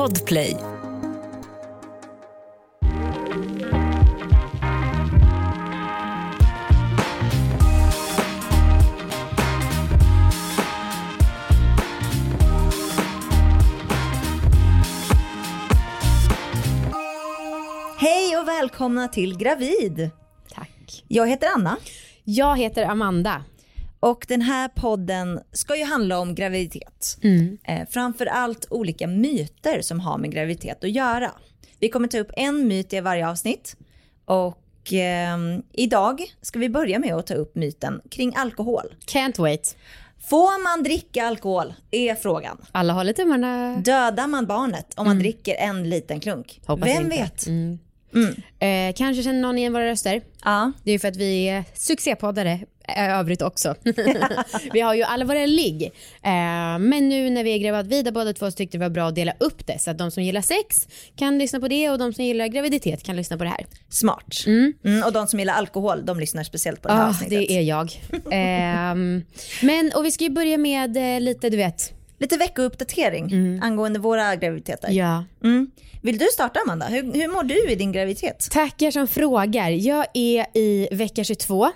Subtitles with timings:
[0.00, 0.56] Podplay.
[17.98, 20.10] Hej och välkomna till Gravid.
[20.54, 21.04] Tack.
[21.08, 21.76] Jag heter Anna
[22.24, 23.44] Jag heter Amanda.
[24.00, 27.18] Och den här podden ska ju handla om graviditet.
[27.64, 31.30] Eh, framför allt olika myter som har med graviditet att göra.
[31.78, 33.76] Vi kommer ta upp en myt i varje avsnitt
[34.24, 38.94] och ehm, idag ska vi börja med att ta upp myten kring alkohol.
[39.06, 39.76] Can't wait.
[40.20, 41.74] Får man dricka alkohol?
[41.90, 42.58] Är frågan.
[42.72, 43.76] Alla håller tummarna.
[43.76, 46.60] Dödar man barnet om man dricker en liten klunk?
[46.66, 47.16] Hoppas Vem inte.
[47.16, 47.46] vet?
[47.46, 47.78] Mm.
[48.58, 50.22] Eh, kanske känner någon igen våra röster.
[50.44, 50.72] Ja.
[50.84, 53.74] Det är för att vi är succépoddare i övrigt också.
[54.72, 55.82] vi har ju alla våra ligg.
[56.22, 59.14] Eh, men nu när vi är gravida båda två så tyckte vi var bra att
[59.14, 62.12] dela upp det så att de som gillar sex kan lyssna på det och de
[62.12, 63.66] som gillar graviditet kan lyssna på det här.
[63.88, 64.34] Smart.
[64.46, 67.38] Mm, och de som gillar alkohol, de lyssnar speciellt på det här Ja, avsnittet.
[67.48, 67.90] det är jag.
[68.30, 69.22] Ehm,
[69.62, 71.92] men och vi ska ju börja med eh, lite, du vet.
[72.20, 74.90] Lite veckouppdatering angående våra graviditeter.
[74.90, 75.24] Ja.
[75.44, 75.70] Mm.
[76.02, 76.86] Vill du starta Amanda?
[76.86, 78.48] Hur, hur mår du i din graviditet?
[78.50, 79.70] Tackar som frågar.
[79.70, 81.68] Jag är i vecka 22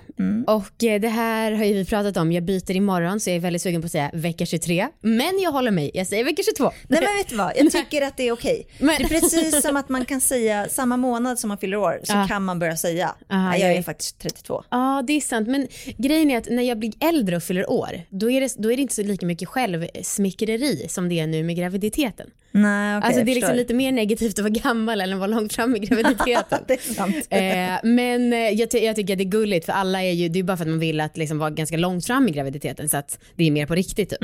[0.47, 2.33] och eh, det här har ju vi pratat om.
[2.33, 4.89] Jag byter imorgon så jag är väldigt sugen på att säga vecka 23.
[5.01, 6.73] Men jag håller mig, jag säger vecka 22.
[6.89, 8.67] Nej men vet du vad, jag tycker att det är okej.
[8.79, 12.01] Men- Det är precis som att man kan säga samma månad som man fyller år
[12.05, 12.27] så Ja.
[12.29, 14.63] kan man börja säga, Aha, nej, jag jag är är- faktiskt 32.
[14.71, 15.49] Ja, det är sant.
[15.49, 18.73] Men grejen är att när jag blir äldre och fyller år, då är det, då
[18.73, 22.27] är det inte så lika mycket självsmickreri som det är nu med graviditeten.
[22.57, 25.19] Nej okej, alltså jag det är liksom lite mer negativt att vara gammal än att
[25.19, 26.59] vara långt fram i graviditeten.
[26.69, 27.27] det är sant.
[27.31, 30.29] Eh, men eh, jag, ty- jag tycker att det är gulligt för alla är ju,
[30.29, 32.89] det är bara för att man vill att liksom vara ganska långt fram i graviditeten
[32.89, 34.23] så att det är mer på riktigt typ.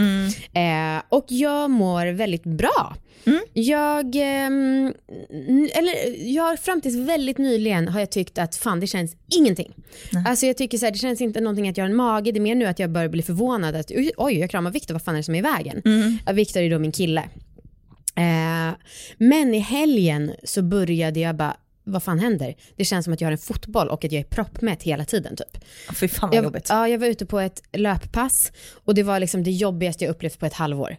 [0.52, 2.96] Eh, och jag mår väldigt bra.
[3.52, 4.94] Jag, ehm,
[5.48, 5.94] n- eller
[6.34, 9.74] jag har fram tills väldigt nyligen har jag tyckt att fan det känns ingenting.
[10.26, 12.38] Alltså jag tycker så här, det känns inte någonting att jag har en mage, det
[12.38, 15.14] är mer nu att jag börjar bli förvånad att oj, jag kramar Viktor, vad fan
[15.14, 15.82] är det som är i vägen?
[16.26, 17.20] Ja, Viktor är då min kille.
[18.16, 18.74] Eh,
[19.18, 21.56] men i helgen så började jag bara,
[21.90, 22.54] vad fan händer?
[22.76, 25.36] Det känns som att jag har en fotboll och att jag är proppmätt hela tiden
[25.36, 25.64] typ.
[25.94, 26.66] Fy fan vad Jag, jobbigt.
[26.68, 28.52] ja, jag var ute på ett löppass
[28.84, 30.96] och det var liksom det jobbigaste jag upplevt på ett halvår.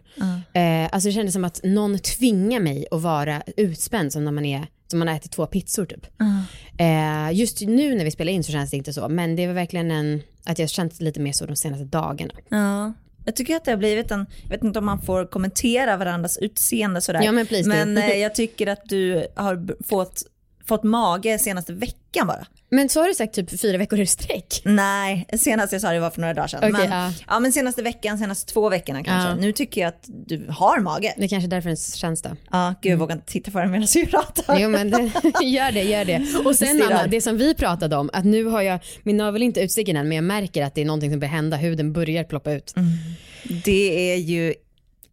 [0.52, 4.44] Eh, alltså det kändes som att någon tvingar mig att vara utspänd som när man
[4.44, 6.06] är som man har ätit två pizzor typ.
[6.78, 9.54] Eh, just nu när vi spelar in så känns det inte så, men det var
[9.54, 12.34] verkligen en, att jag känt lite mer så de senaste dagarna.
[12.48, 12.92] Ja.
[13.24, 16.38] Jag tycker att det har blivit en, jag vet inte om man får kommentera varandras
[16.38, 17.22] utseende sådär.
[17.22, 20.22] Ja, men please men eh, jag tycker att du har fått,
[20.72, 22.46] fått mage senaste veckan bara.
[22.70, 24.62] Men så har du sagt typ fyra veckor i sträck.
[24.64, 26.58] Nej, senast jag sa det var för några dagar sedan.
[26.58, 27.12] Okej, men, ja.
[27.28, 27.40] ja.
[27.40, 29.28] men senaste veckan, senaste två veckorna kanske.
[29.28, 29.34] Ja.
[29.34, 31.14] Nu tycker jag att du har mage.
[31.16, 32.30] Det är kanske är därför den känns då.
[32.50, 34.58] Ja, gud jag vågar inte titta på den medan vi pratar.
[34.58, 34.98] Jo men det,
[35.44, 36.26] gör det, gör det.
[36.44, 36.82] Och sen.
[36.82, 39.96] Anna, det som vi pratade om, att nu har jag, min navel är inte utsticken
[39.96, 42.74] än men jag märker att det är någonting som börjar hända, huden börjar ploppa ut.
[43.64, 44.54] Det är ju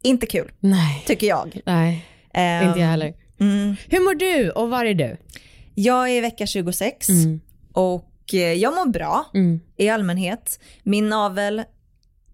[0.04, 1.04] inte kul, Nej.
[1.06, 1.62] tycker jag.
[1.66, 3.14] Nej, Ehm, inte jag heller.
[3.40, 3.76] Mm.
[3.90, 5.18] Hur mår du och var är du?
[5.82, 7.08] Jag är i vecka 26
[7.74, 9.60] och eh, jag mår bra Mm.
[9.78, 10.60] i allmänhet.
[10.84, 11.64] Min navel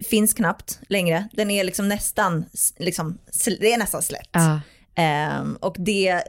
[0.10, 1.28] finns knappt längre.
[1.34, 2.46] Den är liksom nästan,
[2.78, 3.18] liksom,
[3.60, 4.30] det är nästan slätt.
[4.32, 4.60] Ja.
[4.96, 6.24] Ehm, och det,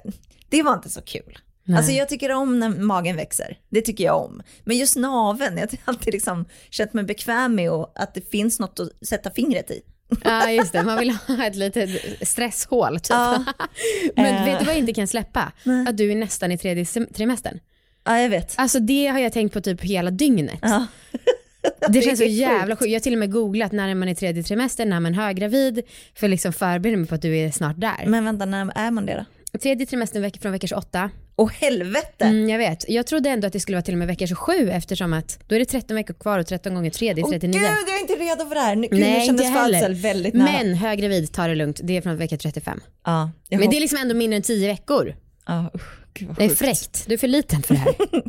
[0.48, 1.38] det var inte så kul.
[1.64, 1.78] Nej.
[1.78, 4.42] Alltså jag tycker om när magen växer, det tycker jag om.
[4.64, 8.80] Men just naveln, jag har alltid liksom känt mig bekväm med att det finns något
[8.80, 9.82] att sätta fingret i.
[10.24, 11.90] Ja just det, man vill ha ett litet
[12.28, 13.10] stresshål typ.
[13.10, 13.44] Ja.
[14.16, 15.52] Men vet du vad jag inte kan släppa?
[15.88, 16.84] Att du är nästan i tredje
[17.14, 17.58] trimestern.
[18.04, 18.54] Ja, jag vet.
[18.56, 20.58] Alltså det har jag tänkt på typ hela dygnet.
[20.62, 20.86] Ja.
[21.88, 22.90] Det känns så jävla sjukt.
[22.90, 25.18] Jag har till och med googlat när man är i tredje trimester, när man är
[25.18, 25.82] höggravid,
[26.14, 28.04] för att liksom förbereda mig på att du är snart där.
[28.06, 29.58] Men vänta, när är man det då?
[29.58, 31.10] Tredje trimestern från vecka 28.
[31.38, 32.24] Åh helvete!
[32.24, 32.84] Mm, jag vet.
[32.88, 35.54] Jag trodde ändå att det skulle vara till och med vecka 27 eftersom att då
[35.54, 37.52] är det 13 veckor kvar och 13 gånger 3 det är Åh 39.
[37.60, 38.76] gud, jag är inte redo för det här.
[38.76, 40.52] Nu, gud, nu Nej, inte kändes födsel väldigt nära.
[40.52, 41.80] Men höggravid, ta det lugnt.
[41.82, 42.80] Det är från vecka 35.
[43.04, 45.14] ja, Men hopp- det är liksom ändå mindre än 10 veckor.
[45.46, 45.70] ja,
[46.14, 47.04] gud vad Det är fräckt.
[47.06, 47.94] Du är för liten för det här.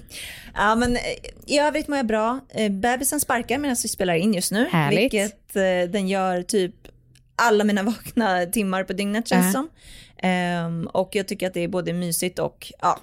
[0.59, 1.01] Ja, men eh,
[1.45, 2.39] i övrigt mår jag bra.
[2.53, 4.67] Eh, Bebisen sparkar medan vi spelar in just nu.
[4.71, 4.99] Härligt.
[5.13, 6.75] Vilket eh, den gör typ
[7.35, 9.51] alla mina vakna timmar på dygnet känns Ja.
[9.51, 9.69] som.
[10.23, 12.99] Ehm, och jag tycker att det är både mysigt och ja,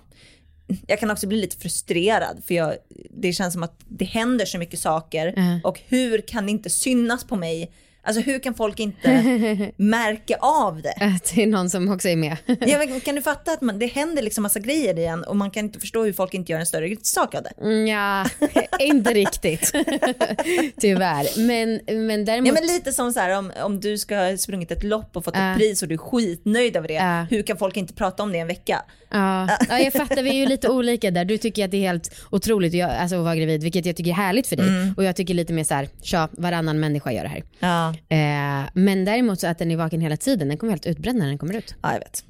[0.87, 2.75] jag kan också bli lite frustrerad för jag,
[3.11, 5.69] det känns som att det händer så mycket saker Ja.
[5.69, 7.71] och hur kan det inte synas på mig
[8.07, 9.09] Alltså hur kan folk inte
[9.77, 10.93] märka av det?
[11.01, 12.37] Att det är någon som också är med.
[12.47, 15.37] Ja, men kan du fatta att man, det händer liksom massa grejer i en och
[15.37, 17.53] man kan inte förstå hur folk inte gör en större sak av det?
[17.61, 18.27] Mm, Ja,
[18.81, 19.73] inte riktigt.
[20.81, 21.47] Tyvärr.
[21.47, 22.49] Men, men däremot...
[22.49, 25.25] Ja men lite som så här om, om du ska ha sprungit ett lopp och
[25.25, 25.51] fått Ja.
[25.53, 26.95] ett pris och du är skitnöjd över det.
[26.95, 27.27] Ja.
[27.31, 28.83] Hur kan folk inte prata om det en vecka?
[29.11, 29.49] Ja.
[29.69, 30.23] ja, jag fattar.
[30.23, 31.25] Vi är ju lite olika där.
[31.25, 34.11] Du tycker att det är helt otroligt jag, alltså, att vara gravid, vilket jag tycker
[34.11, 34.69] är härligt för dig.
[34.69, 34.95] Mm.
[34.97, 37.43] Och jag tycker lite mer så här, tja, varannan människa gör det här.
[37.59, 41.19] Ja, Eh, men däremot så att den är vaken hela tiden, den kommer helt utbränd
[41.19, 41.75] när den kommer ut.
[41.83, 42.25] ja jag vet.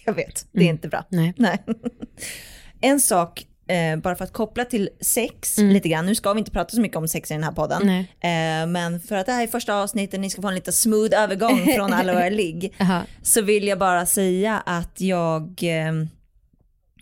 [0.06, 1.04] jag vet, det är inte bra.
[1.08, 1.34] Nej.
[1.36, 1.58] Nej.
[2.80, 5.72] En sak, eh, bara för att koppla till sex Mm.
[5.72, 7.88] lite grann, nu ska vi inte prata så mycket om sex i den här podden,
[7.88, 11.16] eh, men för att det här är första avsnittet, ni ska få en lite smooth
[11.20, 12.74] övergång från alla våra ligg,
[13.22, 15.92] så vill jag bara säga att jag, eh,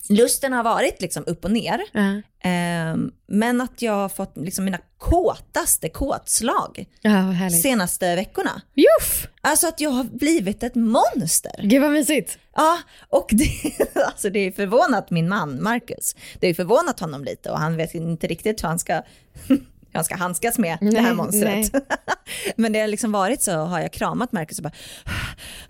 [0.08, 2.22] lusten har varit liksom upp och ner, Ja.
[2.42, 7.62] Ehm, men att jag har fått liksom mina kåtaste kåtslag härligt.
[7.62, 8.62] senaste veckorna.
[8.74, 9.26] Juff!
[9.40, 11.60] Alltså att jag har blivit ett monster.
[11.62, 12.38] Gud vad mysigt.
[12.54, 13.50] Ja, och det,
[14.06, 16.16] alltså det är förvånat min man Marcus.
[16.40, 19.02] Det är förvånat honom lite och han vet inte riktigt hur han ska,
[19.96, 21.72] han ska handskas med det här Nej, monstret.
[22.56, 24.72] Men det har liksom varit så har jag kramat Marcus och bara,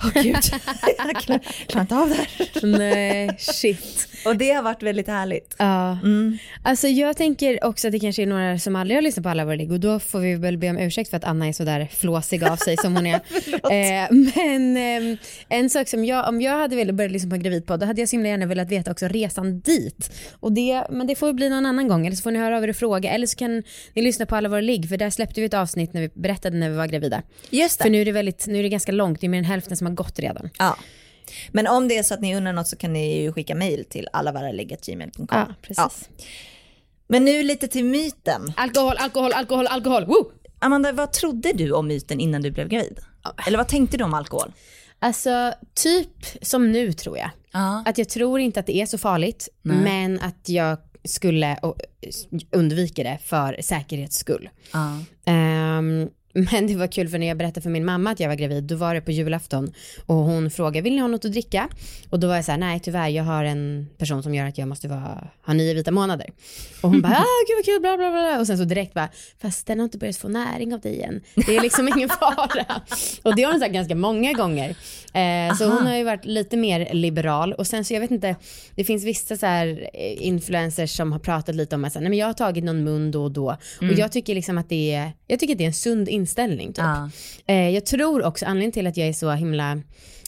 [0.05, 0.37] åh gud,
[0.99, 2.79] jag klarar inte av det här.
[2.79, 4.09] Nej, shit.
[4.27, 5.55] Och det har varit väldigt härligt.
[5.59, 5.99] Ja.
[6.03, 6.39] Mm.
[6.63, 9.45] Alltså jag tänker också att det kanske är några som aldrig har lyssnat på alla
[9.45, 11.89] våra ligg och då får vi väl be om ursäkt för att Anna är sådär
[11.93, 13.15] flåsig av sig som hon är.
[13.15, 15.19] eh, men eh,
[15.49, 18.01] en sak som jag, om jag hade velat börja lyssna på en gravidpodd då hade
[18.03, 20.11] jag så himla gärna velat veta också resan dit.
[20.41, 22.65] Och det, men det får bli någon annan gång eller så får ni höra av
[22.65, 23.63] er och fråga eller så kan
[23.95, 26.57] ni lyssna på alla våra ligg för där släppte vi ett avsnitt när vi berättade
[26.57, 27.23] när vi var gravida.
[27.51, 27.91] Just För det.
[27.91, 29.87] nu är det, väldigt, nu är det ganska långt, det är mer än hälften som
[29.87, 30.51] har gått redan.
[30.59, 30.77] Ja.
[31.53, 33.85] Men om det är så att ni undrar något så kan ni ju skicka mail
[33.85, 35.27] till allavaraligg.gmail.com.
[35.31, 36.09] Ja, precis.
[37.09, 38.53] Men nu lite till myten.
[38.57, 40.05] Alkohol, alkohol, alkohol, alkohol.
[40.07, 40.33] Woo!
[40.59, 42.99] Amanda, vad trodde du om myten innan du blev gravid?
[43.47, 44.53] Eller vad tänkte du om alkohol?
[44.99, 47.31] Alltså typ som nu tror jag.
[47.53, 47.83] Ja.
[47.87, 51.81] Att jag tror inte att det är så farligt, men att jag skulle och,
[52.51, 54.49] undvika det för säkerhets skull.
[54.73, 54.99] ja.
[55.27, 58.35] Ehm, men det var kul för när jag berättade för min mamma att jag var
[58.35, 59.73] gravid, då var det på julafton
[60.07, 61.69] och hon frågade vill ni ha något att dricka?
[62.11, 64.59] Och då var jag så här, nej tyvärr jag har en person som gör att
[64.59, 66.31] jag måste vara, ha nio vita månader.
[66.83, 68.41] Och hon bara, ah gud vad kul, bla bla bla.
[68.41, 69.09] Och sen så direkt bara,
[69.41, 71.21] fast den har inte börjat få näring av dig än.
[71.47, 72.83] Det är liksom ingen fara.
[73.23, 74.71] Och det har hon sagt ganska många gånger.
[75.13, 77.53] Eh, så hon har ju varit lite mer liberal.
[77.53, 78.37] Och sen så jag vet inte,
[78.75, 82.19] det finns vissa så här eh, influencers som har pratat lite om att nej men
[82.19, 83.57] jag har tagit någon mun då och då.
[83.81, 86.67] Och jag tycker liksom att det är, jag tycker att det är en sund inställning
[86.73, 86.79] typ.
[86.85, 87.11] Ja.
[87.47, 89.81] Eh, jag tror också anledningen till att jag är så himla,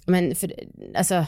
[0.07, 0.53] men för,
[0.97, 1.27] alltså,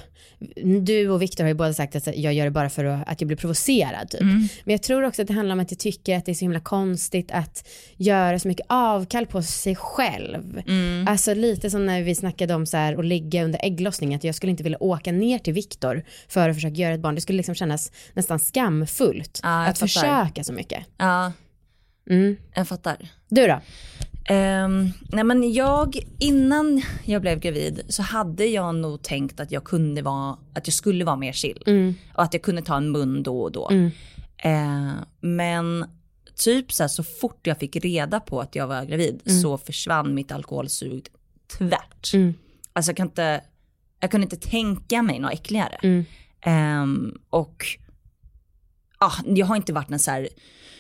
[0.83, 3.27] du och Viktor har ju båda sagt att jag gör det bara för att, jag
[3.29, 4.21] blir provocerad typ.
[4.21, 6.45] Men jag tror också att det handlar om att jag tycker att det är så
[6.45, 10.63] himla konstigt att göra så mycket avkall på sig själv.
[11.07, 14.35] Alltså lite som när vi snackade om så här att ligga under ägglossning, att jag
[14.35, 17.15] skulle inte vilja åka ner till Viktor för att försöka göra ett barn.
[17.15, 19.87] Det skulle liksom kännas nästan skamfullt jag att fattar.
[19.87, 20.85] försöka så mycket.
[20.99, 21.33] ja,
[22.11, 22.37] Mm.
[22.55, 22.97] jag fattar.
[23.29, 23.61] Du då?
[24.25, 29.65] Ehm, nej men jag, innan jag blev gravid så hade jag nog tänkt att jag
[29.65, 31.63] kunde vara, att jag skulle vara mer chill.
[31.67, 31.95] Mm.
[32.15, 33.69] Och att jag kunde ta en mun då och då.
[33.71, 33.91] Mm.
[34.37, 35.85] Eh, men
[36.37, 40.15] typ så, här, så fort jag fick reda på att jag var gravid så försvann
[40.15, 41.07] mitt alkoholsug
[41.59, 42.15] tvärt.
[42.15, 42.35] Mm.
[42.73, 43.41] Alltså jag kan inte,
[44.01, 45.79] jag kunde inte tänka mig något äckligare.
[45.83, 46.05] Mm.
[46.41, 47.67] Ehm, och
[49.01, 50.29] ah, jag har inte varit en så här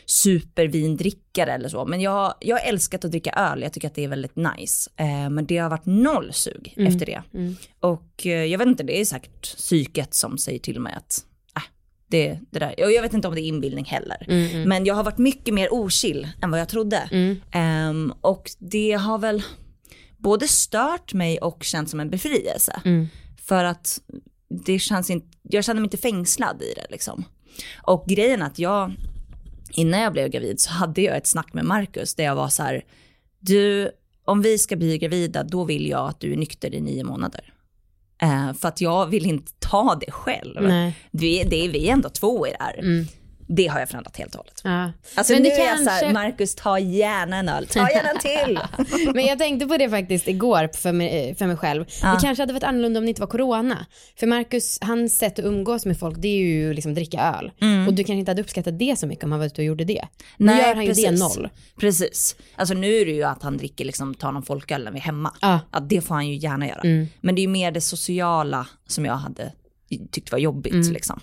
[0.06, 4.04] supervindrickare eller så, men jag, jag har älskat att dricka öl, jag tycker att det
[4.04, 4.90] är väldigt nice.
[4.96, 7.22] Eh, men det har varit noll sug efter det.
[7.34, 7.56] Mm.
[7.80, 11.24] Och eh, jag vet inte, det är säkert psyket som säger till mig att
[11.56, 11.62] äh,
[12.08, 14.26] det, det där, och jag vet inte om det är inbildning heller.
[14.28, 14.68] Mm.
[14.68, 17.08] Men jag har varit mycket mer ochill än vad jag trodde.
[17.12, 17.40] Mm.
[17.52, 19.42] Ehm, och det har väl
[20.18, 22.80] både stört mig och känts som en befrielse.
[22.84, 23.08] Mm.
[23.42, 24.00] För att
[24.64, 27.24] det känns inte, jag känner mig inte fängslad i det liksom.
[27.76, 28.92] Och grejen att jag,
[29.72, 32.62] innan jag blev gravid så hade jag ett snack med Marcus där jag var så
[32.62, 32.84] här,
[33.38, 33.90] du,
[34.24, 37.52] om vi ska bli gravida då vill jag att du är nykter i nio månader.
[38.22, 40.62] Eh, för att jag vill inte ta det själv.
[40.62, 40.96] Nej.
[41.10, 42.78] Det, det är vi är ändå två i det här.
[42.78, 43.06] Mm.
[43.56, 44.60] Det har jag förändrat helt och hållet.
[44.64, 44.92] Ja.
[45.14, 47.90] Alltså Men nu det är jag så kanske- här, Marcus ta gärna en öl, ta
[47.90, 48.60] gärna en till.
[49.14, 51.84] Men jag tänkte på det faktiskt igår för mig, för mig själv.
[52.02, 52.14] Ja.
[52.14, 53.86] Det kanske hade varit annorlunda om det inte var corona.
[54.16, 57.52] För Marcus, hans sätt att umgås med folk det är ju liksom dricka öl.
[57.88, 59.84] Och du kanske inte hade uppskattat det så mycket om han var ute och gjorde
[59.84, 60.04] det.
[60.36, 61.20] Nu Nej, gör han ju det precis.
[61.36, 61.48] noll.
[61.80, 62.36] Precis.
[62.56, 65.02] Alltså nu är det ju att han dricker, liksom, tar någon folköl när vi är
[65.02, 65.34] hemma.
[65.40, 65.60] Ja.
[65.72, 66.80] Ja, det får han ju gärna göra.
[66.80, 67.06] Mm.
[67.20, 69.52] Men det är ju mer det sociala som jag hade
[70.10, 70.72] tyckt var jobbigt.
[70.72, 70.92] Mm.
[70.92, 71.20] Liksom.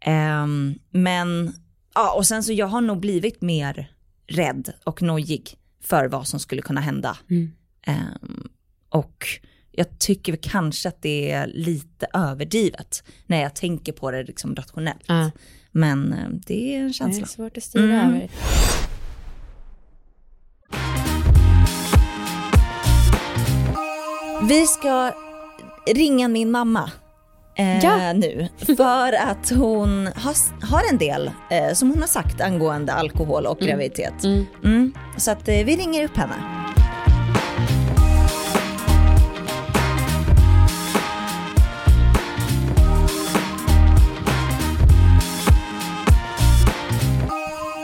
[0.00, 1.52] Ehm, men,
[1.94, 3.90] ja och sen så jag har nog blivit mer
[4.26, 7.16] rädd och nojig för vad som skulle kunna hända.
[7.30, 7.52] Mm.
[7.86, 8.48] Ehm,
[8.88, 9.26] och
[9.72, 15.02] jag tycker kanske att det är lite överdrivet när jag tänker på det liksom rationellt.
[15.06, 15.30] Ja.
[15.72, 17.22] Men eh, det är en Det känsla.
[17.22, 18.14] är svårt att styra Mm.
[18.14, 18.28] över.
[24.48, 25.12] Vi ska
[25.86, 26.90] ringa min mamma
[27.58, 28.12] eh, Ja.
[28.12, 33.46] nu för att hon har, har en del eh, som hon har sagt angående alkohol
[33.46, 34.24] och graviditet.
[34.24, 34.46] Mm.
[34.64, 34.92] Mm.
[35.16, 36.34] Så att eh, vi ringer upp henne.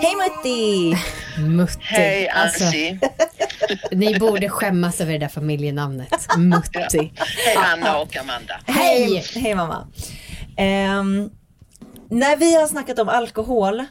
[0.02, 0.94] Hej Mutti!
[1.38, 1.78] Mutti.
[1.82, 2.98] Hej Alltså, Ansi.
[3.92, 6.26] ni borde skämmas över det där familjenamnet.
[6.36, 7.12] Mutti.
[7.46, 8.60] Hej Anna och Amanda.
[8.66, 9.24] Hej!
[9.36, 9.86] Hej mamma.
[10.56, 11.30] Ehm,
[12.10, 13.86] när vi har snackat om alkohol eh,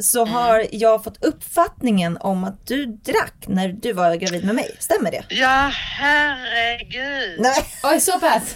[0.00, 0.34] så Mm.
[0.34, 4.76] har jag fått uppfattningen om att du drack när du var gravid med mig.
[4.78, 5.22] Stämmer det?
[5.28, 7.40] Ja, herregud.
[7.40, 7.64] Nej.
[7.82, 8.54] Oj, så pass?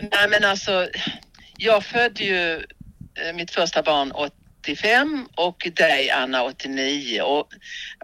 [0.00, 0.88] Nej men alltså,
[1.56, 4.12] jag födde ju eh, mitt första barn
[4.62, 7.48] 85 och dig Anna 89 och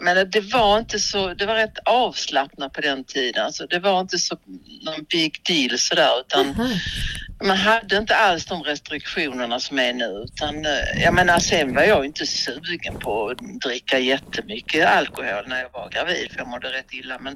[0.00, 3.45] men det var inte så, det var rätt avslappnat på den tiden.
[3.45, 4.37] Alltså, det var inte så
[4.85, 9.92] någon big deal sådär utan mm -hmm man hade inte alls de restriktionerna som är
[9.92, 15.45] nu utan eh, jag menar sen var jag inte sugen på att dricka jättemycket alkohol
[15.49, 17.33] när jag var gravid för jag mådde rätt illa men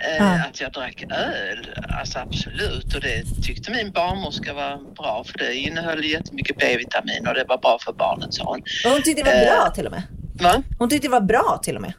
[0.00, 0.44] eh, Ja.
[0.48, 1.68] att jag drack öl,
[2.00, 7.34] alltså absolut och det tyckte min barnmorska var bra för det innehöll jättemycket B-vitamin och
[7.34, 8.62] det var bra för barnet sa hon.
[8.84, 9.44] Och hon tyckte det var Eh.
[9.56, 10.02] bra till och med.
[10.40, 10.62] Va?
[10.78, 11.92] Hon tyckte det var bra till och med.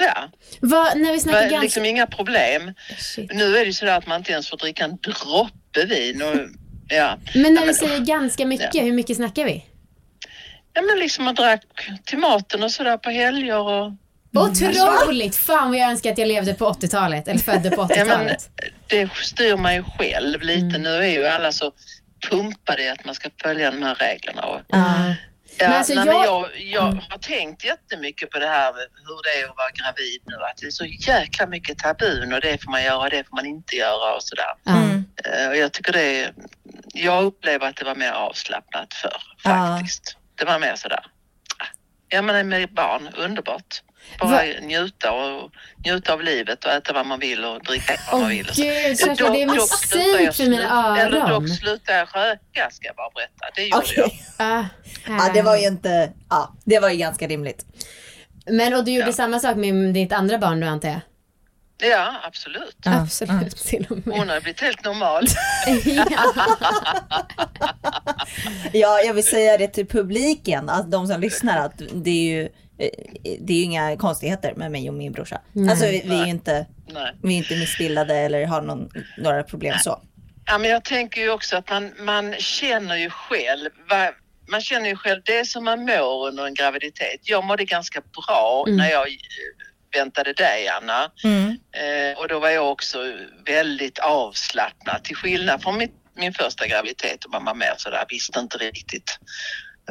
[0.00, 0.28] Ja,
[0.60, 1.60] Vad, när vi det snackar var ganska...
[1.62, 2.74] liksom inga problem.
[2.98, 3.32] Shit.
[3.34, 6.34] Nu är det ju sådär att man inte ens får dricka en droppe vin och
[6.88, 7.18] ja.
[7.34, 8.82] Men när Ja, vi men- säger ganska mycket, Ja.
[8.82, 9.64] hur mycket snackar vi?
[10.72, 11.62] Ja men liksom man drack
[12.04, 13.92] till maten och sådär på helger och
[14.36, 15.36] Otroligt!
[15.36, 18.48] Fan vad jag önskar att jag levde på 80-talet, eller födde på Ja, men 80-talet.
[18.86, 20.60] det styr man ju själv lite.
[20.76, 20.82] Mm.
[20.82, 21.72] Nu är ju alla så
[22.30, 24.42] pumpade i att man ska följa de här reglerna.
[24.42, 25.08] Och, Ja.
[25.58, 27.04] ja, Men alltså nej, jag- men jag, jag Mm.
[27.08, 30.34] har tänkt jättemycket på det här med hur det är att vara gravid nu.
[30.34, 33.46] Att det är så jäkla mycket tabun och det får man göra, det får man
[33.46, 34.52] inte göra och sådär.
[34.64, 34.76] Ja.
[34.76, 35.04] Mm.
[35.24, 36.32] Eh, Och jag tycker det är,
[37.04, 39.50] jag upplever att det var mer avslappnat förr Ja.
[39.78, 40.16] faktiskt.
[40.34, 41.00] Det var mer sådär,
[41.58, 41.64] ah,
[42.08, 43.82] ja men med barn, underbart.
[44.20, 45.50] Bara njuta och
[45.84, 48.48] njuta av livet och äta vad man vill och dricka vad Åh man vill.
[48.48, 48.62] och så.
[48.62, 51.46] gud, Kerstin, det är Dock- slutar jag musik för mina Eller öron.
[51.48, 53.46] dock slutade jag röka ska jag bara berätta.
[53.54, 54.22] Det gjorde Okej.
[54.38, 54.46] jag.
[54.46, 54.64] Ah,
[55.06, 57.64] Ja, det var ju inte, ja, det var ju ganska rimligt.
[58.50, 59.12] Men och du gjorde Ja.
[59.12, 61.00] samma sak med ditt andra barn nu antar jag?
[61.82, 62.76] Ja, absolut.
[62.84, 64.18] Ja, Absolut, till och med.
[64.18, 65.24] Hon har blivit helt normal.
[65.84, 66.34] ja.
[68.72, 72.42] Ja, jag vill säga det till publiken, att de som lyssnar, att det är ju,
[72.78, 72.90] eh,
[73.40, 75.40] det är ju inga konstigheter med mig och min brorsa.
[75.52, 75.70] Nej.
[75.70, 77.12] Alltså vi, vi är ju inte, Nej.
[77.22, 80.02] vi är inte missbildade eller har någon, några problem så.
[80.46, 84.08] Ja, men jag tänker ju också att man, man känner ju själv, vad,
[84.50, 87.20] man känner ju själv det som man mår under en graviditet.
[87.22, 88.76] Jag mådde ganska bra Mm.
[88.76, 89.06] när jag
[89.92, 91.48] väntade dig Anna Mm.
[91.50, 92.98] eh, och då var jag också
[93.46, 98.40] väldigt avslappnad till skillnad från mitt, min första graviditet och man var mer sådär, visste
[98.40, 99.18] inte riktigt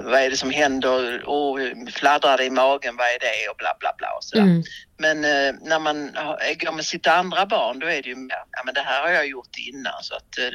[0.01, 1.59] vad är det som händer och
[1.93, 4.43] fladdrade i magen, vad är det och bla bla bla och sådär.
[4.43, 4.63] Mm.
[4.97, 6.11] Men eh, när man
[6.59, 9.09] går med sitt andra barn då är det ju mer, ja men det här har
[9.09, 10.49] jag gjort innan så att eh,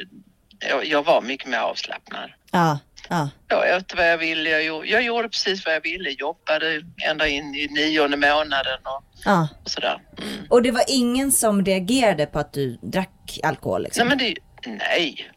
[0.69, 2.29] jag, jag var mycket mer avslappnad.
[2.51, 2.79] Ja,
[3.09, 3.29] ja.
[3.47, 7.27] Jag åt vad jag ville, jag gjorde, jag gjorde precis vad jag ville, jobbade ända
[7.27, 9.47] in i nionde månaden och, ja.
[9.63, 10.01] och sådär.
[10.17, 10.45] Mm.
[10.49, 14.07] Och det var ingen som reagerade på att du drack alkohol Nej liksom?
[14.07, 15.29] men det, nej,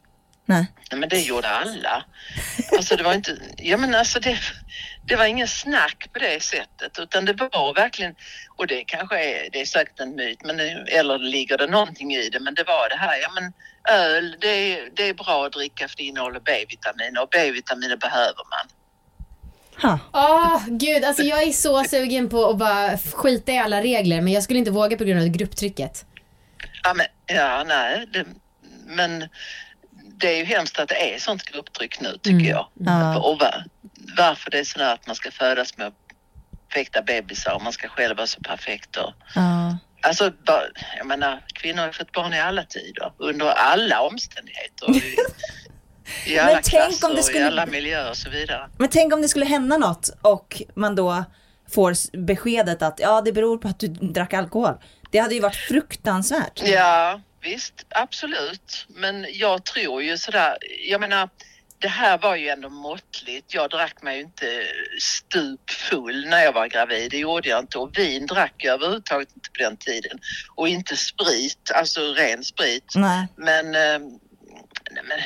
[0.48, 0.66] Nej.
[0.90, 2.04] nej men det gjorde alla.
[2.76, 4.38] Alltså det var inte, ja men alltså det,
[5.04, 8.14] det var ingen snack på det sättet utan det var verkligen,
[8.56, 12.14] och det kanske är, det är säkert en myt, men det, eller ligger det någonting
[12.14, 13.52] i det, men det var det här, ja men
[13.88, 18.42] öl det är, det är bra att dricka för det innehåller B-vitaminer och B-vitaminer behöver
[18.50, 18.68] man.
[20.12, 24.32] Åh gud, alltså jag är så sugen på att bara skita i alla regler men
[24.32, 26.04] jag skulle inte våga på grund av grupptrycket.
[26.82, 28.24] Ja men, ja nej, det,
[28.86, 29.28] men
[30.20, 32.46] det är ju hemskt att det är sånt grupptryck nu tycker Mm.
[32.46, 32.66] jag.
[32.74, 33.18] Ja.
[33.18, 33.54] Och va,
[34.16, 35.92] varför det är sådär att man ska födas med
[36.68, 38.96] perfekta bebisar och man ska själv vara så perfekt.
[38.96, 39.78] Och, Ja.
[40.02, 40.32] alltså,
[40.98, 44.88] jag menar, kvinnor har fått barn i alla tider, under alla omständigheter.
[46.26, 48.30] I, i alla Men tänk om klasser det och i skulle- alla miljöer och så
[48.30, 48.68] vidare.
[48.78, 51.24] Men tänk om det skulle hända något och man då
[51.74, 54.74] får beskedet att ja, det beror på att du drack alkohol.
[55.10, 56.62] Det hade ju varit fruktansvärt.
[56.64, 58.86] Ja, visst, absolut.
[58.88, 61.28] Men jag tror ju sådär, jag menar,
[61.78, 63.54] det här var ju ändå måttligt.
[63.54, 64.62] Jag drack mig ju inte
[65.00, 67.10] stupfull när jag var gravid.
[67.10, 67.78] Det gjorde jag inte.
[67.78, 70.18] Och vin drack jag överhuvudtaget inte på den tiden.
[70.54, 72.92] Och inte sprit, alltså ren sprit.
[72.94, 73.26] Nej.
[73.36, 73.98] Men, eh,
[74.90, 75.18] nej, men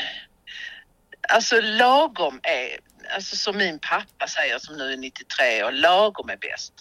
[1.29, 2.79] alltså lagom är,
[3.15, 6.73] alltså som min pappa säger som nu är 93 och lagom är bäst.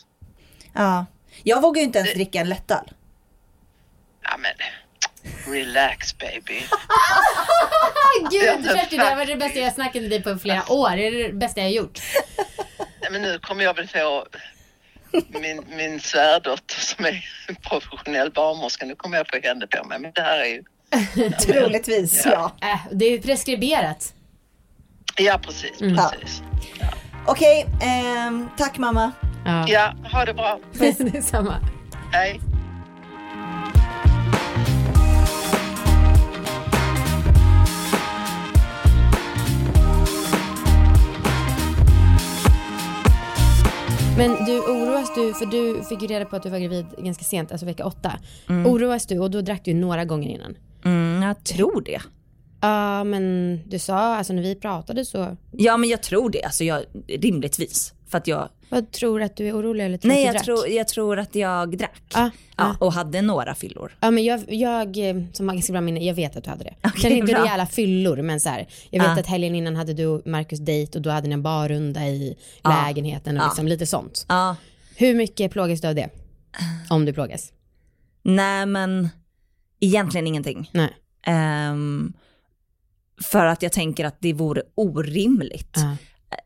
[0.73, 1.05] Ja.
[1.43, 2.91] Jag vågar ju inte ens dricka en lättöl.
[4.21, 4.51] Ja men
[5.47, 6.59] relax baby.
[8.31, 10.89] Gud, Ja, Kerstin, det här var det bästa jag snackat med dig på flera år.
[10.89, 11.99] Det är det bästa jag har gjort.
[13.01, 14.25] Nej, men nu kommer jag väl få
[15.11, 17.25] min, min svärdotter som är
[17.69, 18.85] professionell barnmorska.
[18.85, 19.99] Nu kommer jag få henne på mig.
[19.99, 20.63] Men det här är ju...
[21.39, 22.55] Troligtvis, ja.
[22.61, 24.13] Äh, det är ju preskriberat.
[25.17, 26.41] Ja precis, precis.
[27.27, 29.11] Okej, ehm, tack mamma.
[29.45, 29.65] Ja.
[29.67, 30.59] Ja, ha det bra.
[30.97, 31.55] Detsamma.
[32.11, 32.39] Hej.
[44.19, 47.23] Men du oroas du, för du fick ju reda på att du var gravid ganska
[47.23, 48.11] sent, alltså vecka åtta.
[48.47, 50.57] Oroas du och då drack du några gånger innan.
[50.85, 52.01] Mm, jag tror det.
[52.61, 56.63] Ja men du sa, alltså när vi pratade så, Ja men jag tror det, alltså
[56.63, 57.93] jag, rimligtvis.
[58.07, 60.37] För att jag, vad tror att du är orolig eller tror nej att jag du
[60.37, 60.45] drack?
[60.45, 62.01] tror, jag tror att jag drack.
[62.13, 63.97] Ja, Ja, och hade några fyllor.
[63.99, 66.63] Ja men jag, jag eh, som har ganska bra minne, jag vet att du hade
[66.63, 66.73] det.
[66.77, 69.19] Okej, Kanske inte rejäla fyllor men så här, jag vet Ja.
[69.19, 72.37] att helgen innan hade du och Marcus dejt och då hade ni en barrunda i
[72.63, 72.83] Ja.
[72.87, 73.47] lägenheten och Ja.
[73.47, 74.25] liksom lite sånt.
[74.95, 76.09] Hur mycket plågas du av det?
[76.89, 77.53] Om du plågas?
[78.23, 79.09] Nej men
[79.79, 80.69] egentligen ingenting.
[80.73, 80.89] Nej.
[81.25, 82.13] Ehm,
[83.31, 85.77] för att jag tänker att det vore orimligt.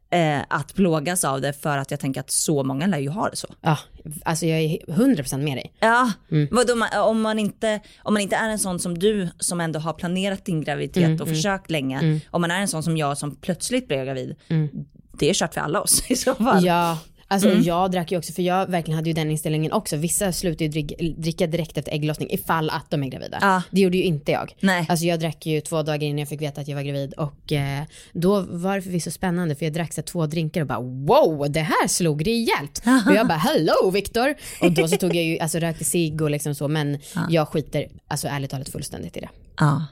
[0.10, 3.30] Eh, att plågas av det för att jag tänker att så många lär ju ha
[3.30, 3.48] det så.
[3.62, 3.78] Ja,
[4.26, 5.74] alltså jag är 100% med dig.
[5.80, 6.48] Ja, Mm.
[6.52, 6.74] vadå,
[7.04, 10.46] om, man inte, om man inte är en sån som du som ändå har planerat
[10.46, 11.36] din graviditet Mm, och mm.
[11.36, 12.20] försökt länge, Mm.
[12.32, 14.70] om man är en sån som jag som plötsligt blev gravid, Mm.
[15.18, 16.66] det är kört för alla oss i så fall.
[16.66, 16.98] Ja,
[17.34, 17.64] alltså Mm.
[17.64, 19.98] jag drack ju också för jag verkligen hade ju den inställningen också.
[19.98, 23.38] Vissa slutar ju dricka, dricka direkt efter ägglossning ifall att de är gravida.
[23.42, 23.62] Ja.
[23.72, 24.56] Det gjorde ju inte jag.
[24.60, 24.86] Nej.
[24.90, 27.52] Alltså jag drack ju två dagar innan jag fick veta att jag var gravid och
[27.52, 31.52] eh, då var det förvisso spännande för jag drack så två drinkar och bara wow,
[31.52, 32.82] det här slog rejält.
[33.08, 34.36] och jag bara hello Viktor.
[34.62, 36.98] Och då så tog jag ju, alltså rökte cigg och liksom så men
[37.30, 39.30] jag skiter alltså ärligt talat fullständigt i det.
[39.60, 39.86] Ja.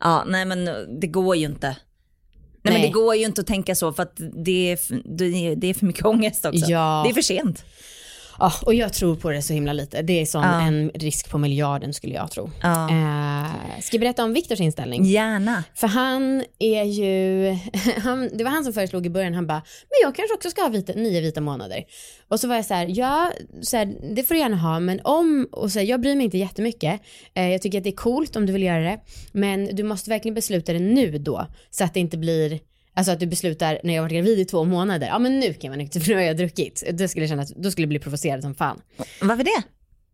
[0.00, 0.64] Ja, nej men
[1.00, 1.76] det går ju inte.
[2.62, 2.82] Nej, men Nej.
[2.82, 5.66] det går ju inte att tänka så för att det är, f- det är, det
[5.66, 6.66] är för mycket ångest också.
[6.70, 7.02] Ja.
[7.04, 7.64] Det är för sent.
[8.42, 10.02] Ja, och jag tror på det så himla lite.
[10.02, 10.60] Det är som Ja.
[10.60, 12.50] en risk på miljarden skulle jag tro.
[12.62, 12.90] Ja.
[12.90, 15.04] Eh, ska jag berätta om Viktors inställning?
[15.04, 15.64] Gärna.
[15.74, 17.48] För han är ju,
[18.02, 20.62] han, det var han som föreslog i början, han bara, men jag kanske också ska
[20.62, 21.84] ha vita, nio vita månader.
[22.28, 25.00] Och så var jag så här, ja, så här, det får du gärna ha, men
[25.04, 27.00] om, och så här, jag bryr mig inte jättemycket.
[27.34, 28.98] Eh, jag tycker att det är coolt om du vill göra det,
[29.32, 32.60] men du måste verkligen besluta det nu då, så att det inte blir
[32.94, 35.58] Alltså att du beslutar när jag varit gravid i två månader, ja men nu kan
[35.60, 36.82] jag vara nykter för nu har jag druckit.
[36.92, 38.80] Då skulle jag känna att, då skulle jag bli provocerad som fan.
[39.20, 39.62] Varför det?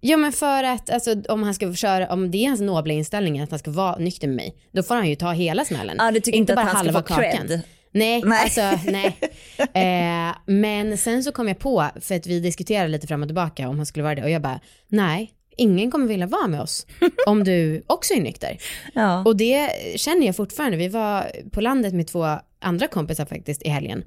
[0.00, 3.40] Ja men för att alltså, om han ska köra, om det är hans nobla inställning
[3.40, 5.96] att han ska vara nykter med mig, då får han ju ta hela smällen.
[5.98, 7.46] Ja, du tycker inte, bara att han ska halva få kakan.
[7.46, 7.60] cred?
[7.92, 8.42] Nej, Nej.
[8.42, 9.16] alltså nej.
[9.58, 13.68] Eh, men sen så kom jag på, för att vi diskuterade lite fram och tillbaka
[13.68, 16.86] om han skulle vara det och jag bara, nej, ingen kommer vilja vara med oss
[17.26, 18.58] om du också är nykter.
[18.94, 19.24] Ja.
[19.24, 20.76] Och det känner jag fortfarande.
[20.76, 24.04] Vi var på landet med två andra kompisar faktiskt i helgen.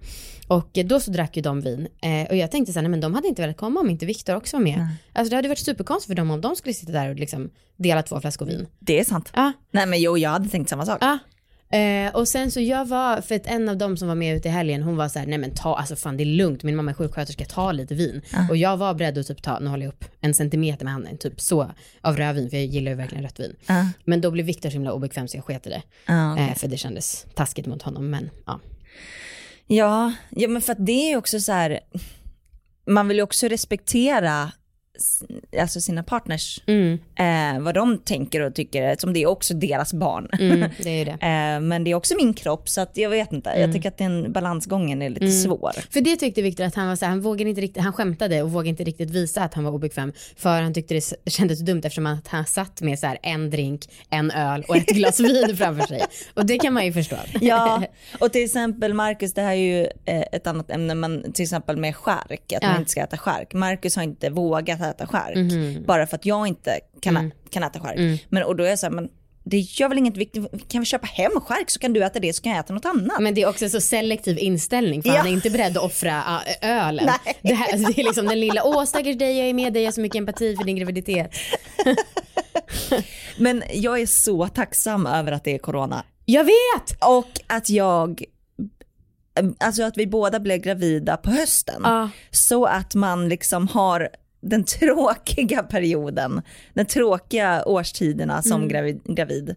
[0.48, 1.88] Och då så drack ju de vin.
[2.02, 4.06] Eh, och jag tänkte så här, nej men de hade inte velat komma om inte
[4.06, 4.88] Viktor också var med.
[5.14, 8.02] Alltså det hade varit superkonstigt för dem om de skulle sitta där och liksom dela
[8.04, 8.68] två flaskor vin.
[8.80, 9.32] Det är sant.
[9.36, 10.98] Ja, Nej men jo, jag hade tänkt samma sak.
[11.02, 11.18] ja.
[11.72, 14.48] Eh, och sen så jag var, för att en av dem som var med ute
[14.48, 16.76] i helgen, hon var så här, nej men ta, alltså fan det är lugnt, min
[16.76, 18.22] mamma är sjuksköterska, ta lite vin.
[18.50, 21.18] Och jag var beredd att typ ta, nu håller jag upp, en centimeter med handen,
[21.18, 23.56] typ så, av rödvin, för jag gillar ju verkligen rött vin.
[23.66, 23.88] Ja.
[24.06, 25.82] Men då blev Viktor så himla obekväm så jag sket i det.
[26.06, 26.38] Ja.
[26.38, 28.60] Eh, för det kändes taskigt mot honom, men ja.
[29.68, 31.80] Ja, ja men för att det är ju också så här,
[32.88, 34.52] man vill ju också respektera
[35.62, 39.93] alltså sina partners, Mm, eh, vad de tänker och tycker, eftersom det är också deras
[39.93, 40.27] barn.
[40.39, 41.12] mm, det det.
[41.12, 43.62] Eh, men det är också min kropp så att jag vet inte, Mm.
[43.62, 45.71] jag tycker att den balansgången är lite svår.
[45.93, 48.41] För det tyckte Viktor att han var så här, han vågade inte riktigt, han skämtade
[48.41, 51.82] och vågade inte riktigt visa att han var obekväm för han tyckte det kändes dumt
[51.84, 55.58] eftersom att han satt med så här en drink, en öl och ett glas vin
[55.58, 56.01] framför sig.
[56.34, 57.15] Och det kan man ju förstå.
[57.41, 57.84] Ja,
[58.19, 61.77] och till exempel Marcus, det här är ju eh, ett annat ämne, men till exempel
[61.77, 62.69] med skärk, att Ja.
[62.69, 63.54] man inte ska äta skärk.
[63.54, 67.80] Marcus har inte vågat äta skärk, bara för att jag inte kan, ä- kan äta
[67.80, 68.26] skärk.
[68.30, 69.10] Men, och då är jag så här, men
[69.44, 72.34] det gör väl inget viktigt, kan vi köpa hem skärk så kan du äta det
[72.34, 73.20] så kan jag äta något annat.
[73.20, 75.17] Men det är också så selektiv inställning för Ja.
[75.17, 76.24] han är inte beredd att offra
[76.62, 77.06] ölen.
[77.26, 77.38] Nej.
[77.41, 79.82] Det, här, alltså, det är liksom den lilla, åh stackars dig, jag är med dig,
[79.84, 81.32] jag har så mycket empati för din graviditet.
[83.38, 86.04] Men jag är så tacksam över att det är corona.
[86.26, 86.98] Jag vet!
[87.02, 88.24] Och att jag
[89.60, 91.82] alltså att vi båda blev gravida på hösten.
[91.84, 92.10] Ja.
[92.32, 94.10] Så att man liksom har
[94.41, 96.41] den tråkiga perioden,
[96.73, 99.56] den tråkiga årstiderna som gravid, gravid.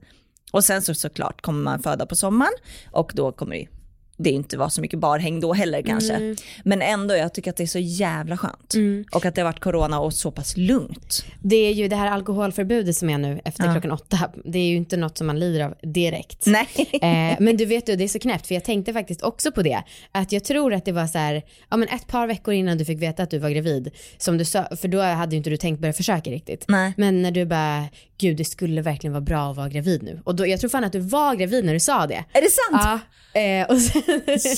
[0.52, 2.54] Och sen så såklart kommer man föda på sommaren
[2.90, 3.68] och då kommer det
[4.16, 6.37] det inte vara så mycket barhäng då heller kanske.
[6.64, 8.74] Men ändå, jag tycker att det är så jävla skönt.
[9.12, 11.24] Och att det har varit corona och så pass lugnt.
[11.42, 14.18] Det är ju det här alkoholförbudet som är nu efter klockan åtta.
[14.44, 16.46] Det är ju inte något som man lider av direkt.
[16.46, 16.68] Nej.
[16.92, 19.62] Eh, men du vet du, det är så knäppt för jag tänkte faktiskt också på
[19.62, 19.83] det.
[20.12, 22.85] Att jag tror att det var så här, ja men ett par veckor innan du
[22.85, 23.90] fick veta att du var gravid.
[24.18, 26.64] Som du sa, för då hade ju inte du tänkt börja försöka riktigt.
[26.68, 26.92] Nej.
[26.96, 27.85] Men när du bara,
[28.18, 30.20] gud det skulle verkligen vara bra att vara gravid nu.
[30.24, 32.24] Och då, jag tror fan att du var gravid när du sa det.
[32.33, 33.00] Är det sant?
[33.35, 34.03] Ja, eh, och sen,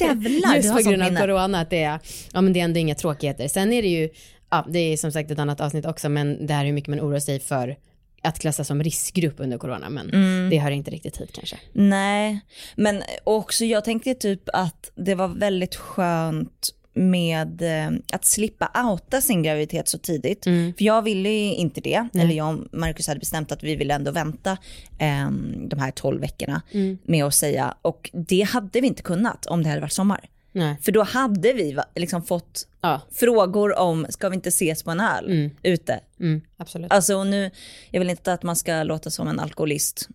[0.01, 1.99] Jävlar, just på grund av corona att det är,
[2.33, 3.49] ja men det är ändå inga tråkigheter.
[3.49, 4.09] Sen är det ju,
[4.51, 6.89] ja det är som sagt ett annat avsnitt också men det här är hur mycket
[6.91, 7.77] man oroar sig för
[8.23, 10.51] att klassas som riskgrupp under corona men Mm.
[10.51, 11.57] det hör inte riktigt hit kanske.
[11.73, 12.41] Nej,
[12.77, 19.21] men också jag tänkte typ att det var väldigt skönt med eh, att slippa outa
[19.21, 20.45] sin graviditet så tidigt.
[20.45, 22.09] För jag ville ju inte det.
[22.15, 24.51] Eller jag och Marcus hade bestämt att vi ville ändå vänta
[24.99, 25.31] eh,
[25.69, 26.63] de här 12 veckorna
[27.03, 27.75] med att säga.
[27.83, 30.29] Och det hade vi inte kunnat om det hade varit sommar.
[30.53, 30.77] Nej.
[30.83, 35.01] För då hade vi liksom fått Ja, frågor om, ska vi inte ses på en
[35.01, 36.01] öl ute?
[36.21, 36.93] mm, absolut.
[36.93, 37.51] Alltså nu,
[37.91, 40.09] jag vill inte att man ska låta som en alkoholist.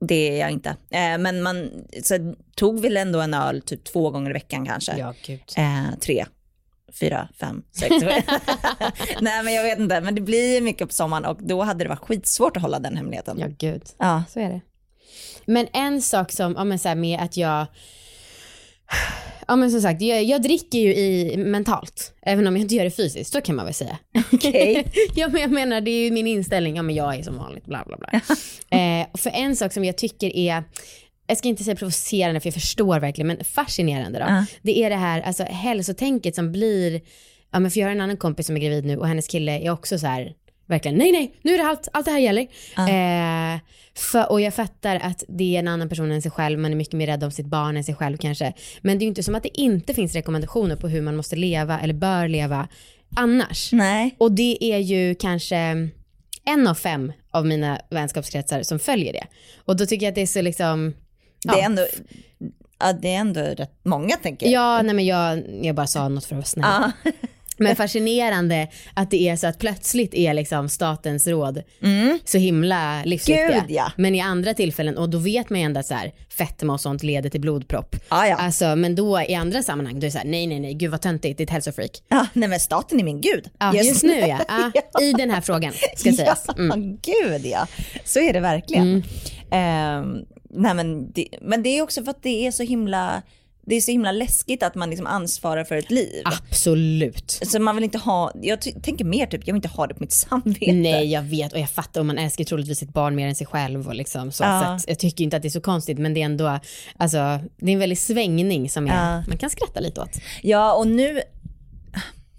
[0.00, 0.68] Det är jag inte.
[0.90, 1.70] Eh, men man
[2.02, 4.96] så, tog väl ändå en öl typ två gånger i veckan kanske.
[4.98, 5.40] Ja, gud.
[5.56, 6.26] Eh, tre,
[6.92, 7.90] fyra, fem, sex.
[9.20, 11.88] Nej men jag vet inte, men det blir mycket på sommaren och då hade det
[11.88, 13.38] varit skitsvårt att hålla den hemligheten.
[13.38, 13.82] Ja, gud.
[13.98, 14.22] Ja.
[14.28, 14.60] Så är det.
[15.46, 17.66] Men en sak som, ja men så här med att jag,
[19.48, 22.84] ja men som sagt, jag, jag dricker ju i mentalt, även om jag inte gör
[22.84, 23.98] det fysiskt, så kan man väl säga.
[24.32, 24.86] Okej.
[25.14, 27.64] ja men jag menar, det är ju min inställning, ja men jag är som vanligt,
[27.66, 28.20] bla bla bla.
[28.78, 30.64] eh, och för en sak som jag tycker är,
[31.26, 34.24] jag ska inte säga provocerande för jag förstår verkligen, men fascinerande då.
[34.28, 34.44] Ja.
[34.62, 37.00] Det är det här alltså, hälsotänket som blir,
[37.52, 39.58] ja men för jag har en annan kompis som är gravid nu och hennes kille
[39.58, 40.32] är också så här,
[40.66, 42.42] verkligen, nej nej, nu är det allt, allt det här gäller.
[42.78, 43.60] Eh,
[43.96, 46.76] för, och jag fattar att det är en annan person än sig själv, man är
[46.76, 48.52] mycket mer rädd om sitt barn än sig själv kanske.
[48.80, 51.36] Men det är ju inte som att det inte finns rekommendationer på hur man måste
[51.36, 52.68] leva eller bör leva
[53.16, 53.72] annars.
[53.72, 54.14] Nej.
[54.18, 55.56] Och det är ju kanske
[56.46, 59.26] en av fem av mina vänskapskretsar som följer det.
[59.64, 60.94] Och då tycker jag att det är så liksom,
[61.44, 61.86] Det är ändå,
[62.78, 64.52] ja, det är ändå rätt många tänker jag.
[64.78, 67.12] ja nej men jag, jag bara sa något för att vara snäll.
[67.56, 71.62] Men fascinerande att det är så att plötsligt är liksom statens råd
[72.24, 73.46] så himla livsviktiga.
[73.46, 73.66] Mm.
[73.66, 73.92] Gud, ja.
[73.96, 76.80] Men i andra tillfällen, och då vet man ju ändå att så här, fetma och
[76.80, 77.96] sånt leder till blodpropp.
[78.10, 78.36] Ja, ja.
[78.36, 80.90] Alltså, men då i andra sammanhang, då är det så här, nej nej nej, gud
[80.90, 81.90] vad töntigt, det är ett hälsofreak.
[82.08, 83.50] Ja, nej men staten är min gud.
[83.58, 84.40] Ja, just, nu ja.
[84.92, 85.02] ja.
[85.02, 86.46] I den här frågan, ska sägas.
[86.58, 86.98] Mm.
[87.02, 87.66] Ja, gud ja.
[88.04, 89.04] Så är det verkligen.
[89.50, 93.22] Ehm, nej, men, det, men det är också för att det är så himla,
[93.66, 96.22] det är så himla läskigt att man liksom ansvarar för ett liv.
[96.24, 97.40] Absolut.
[97.42, 100.00] Så man vill inte ha, jag tänker mer typ, jag vill inte ha det på
[100.00, 100.72] mitt samvete.
[100.72, 103.46] Nej jag vet och jag fattar och man älskar troligtvis sitt barn mer än sig
[103.46, 104.44] själv och liksom så.
[104.44, 104.60] Ja.
[104.60, 106.58] så att jag tycker inte att det är så konstigt men det är ändå,
[106.96, 107.18] alltså
[107.56, 109.24] det är en väldig svängning som är, Ja.
[109.28, 110.10] man kan skratta lite åt.
[110.42, 111.20] Ja och nu,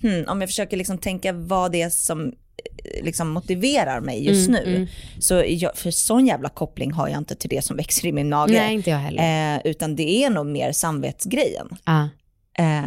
[0.01, 2.33] hmm, om jag försöker liksom tänka vad det är som
[3.03, 4.87] liksom motiverar mig just Mm, nu.
[5.19, 8.29] Så jag, för sån jävla koppling har jag inte till det som växer i min
[8.29, 8.53] mage.
[8.53, 9.55] Nej inte jag heller.
[9.55, 11.67] Eh, utan det är nog mer samvetsgrejen.
[11.85, 12.09] Ja.
[12.57, 12.83] Eh,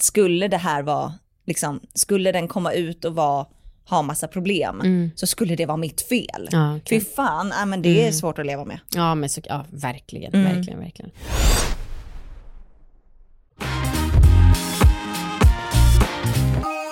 [0.00, 1.14] skulle det här vara,
[1.46, 3.46] liksom, skulle den komma ut och vara,
[3.88, 6.48] ha massa problem, så skulle det vara mitt fel.
[6.52, 6.60] Mm.
[6.64, 7.00] Ja, okej.
[7.00, 8.78] Fy fan, äh, men det är svårt att leva med.
[8.94, 10.54] Ja men så, ja verkligen, Mm.
[10.56, 11.10] verkligen, verkligen.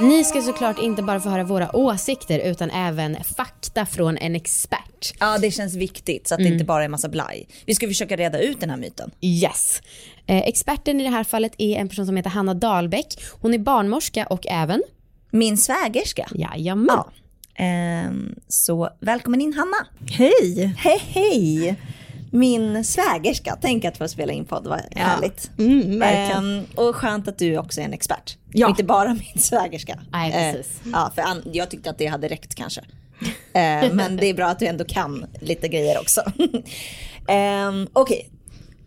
[0.00, 5.12] Ni ska såklart inte bara få höra våra åsikter utan även fakta från en expert.
[5.20, 7.48] Ja, det känns viktigt så att det inte bara är massa blaj.
[7.66, 9.10] Vi ska försöka reda ut den här myten.
[9.20, 9.82] Yes.
[10.26, 13.06] Eh, experten i det här fallet är en person som heter Hanna Dahlbäck.
[13.40, 14.82] Hon är barnmorska och även,
[15.30, 16.28] Min svägerska.
[16.34, 16.86] jajamän.
[16.96, 17.10] Ja.
[17.64, 19.86] Ehm, så välkommen in Hanna.
[20.10, 20.74] Hej.
[20.78, 21.76] Hej hej.
[22.30, 25.50] Min svägerska, tänk att få spela in podd, vad härligt.
[25.58, 26.02] Mm.
[26.02, 28.36] Ehm, och skönt att du också är en expert.
[28.52, 28.68] Ja.
[28.68, 30.00] Inte bara min svägerska.
[30.12, 30.80] Nej, precis.
[30.84, 32.80] Eh, ja, för jag tyckte att det hade räckt kanske.
[33.52, 36.22] Eh, men det är bra att du ändå kan lite grejer också.
[37.28, 38.30] Ehm, Okej,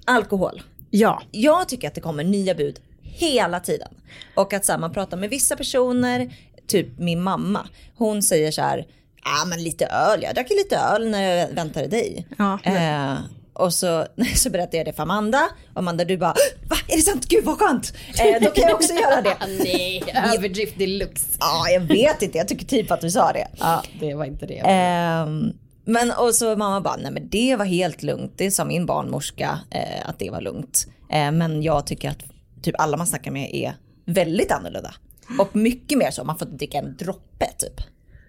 [0.06, 0.62] alkohol.
[0.90, 1.22] Ja.
[1.32, 3.94] Jag tycker att det kommer nya bud hela tiden.
[4.36, 6.36] Och att så här, man pratar med vissa personer,
[6.68, 7.68] typ min mamma.
[7.96, 8.86] Hon säger så här,
[9.26, 12.28] ja men lite öl, jag drack lite öl när jag väntade dig.
[12.38, 13.18] Ja, eh,
[13.54, 14.06] och så,
[14.36, 15.50] så berättade jag det för Amanda.
[15.74, 16.34] Och Amanda du bara,
[16.70, 17.28] va är det sant?
[17.28, 17.94] Gud vad skönt.
[18.20, 19.38] Eh, då kan jag också göra det.
[19.64, 20.04] Nej,
[20.38, 21.38] överdrift deluxe.
[21.40, 23.48] Ja, jag vet inte, jag tycker typ att du sa det.
[23.60, 24.60] Ja, det var inte det.
[24.60, 25.54] Ehm,
[25.86, 28.34] men och så mamma bara, nej men det var helt lugnt.
[28.38, 30.88] Det sa min barnmorska eh, att det var lugnt.
[31.12, 32.24] Eh, men jag tycker att
[32.62, 34.94] typ alla man snackar med är väldigt annorlunda.
[35.40, 37.82] Och mycket mer så, man får inte dricka en droppe typ.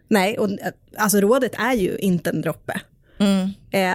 [0.09, 0.49] Nej, och
[0.97, 2.81] alltså rådet är ju inte en droppe.
[3.71, 3.95] Eh,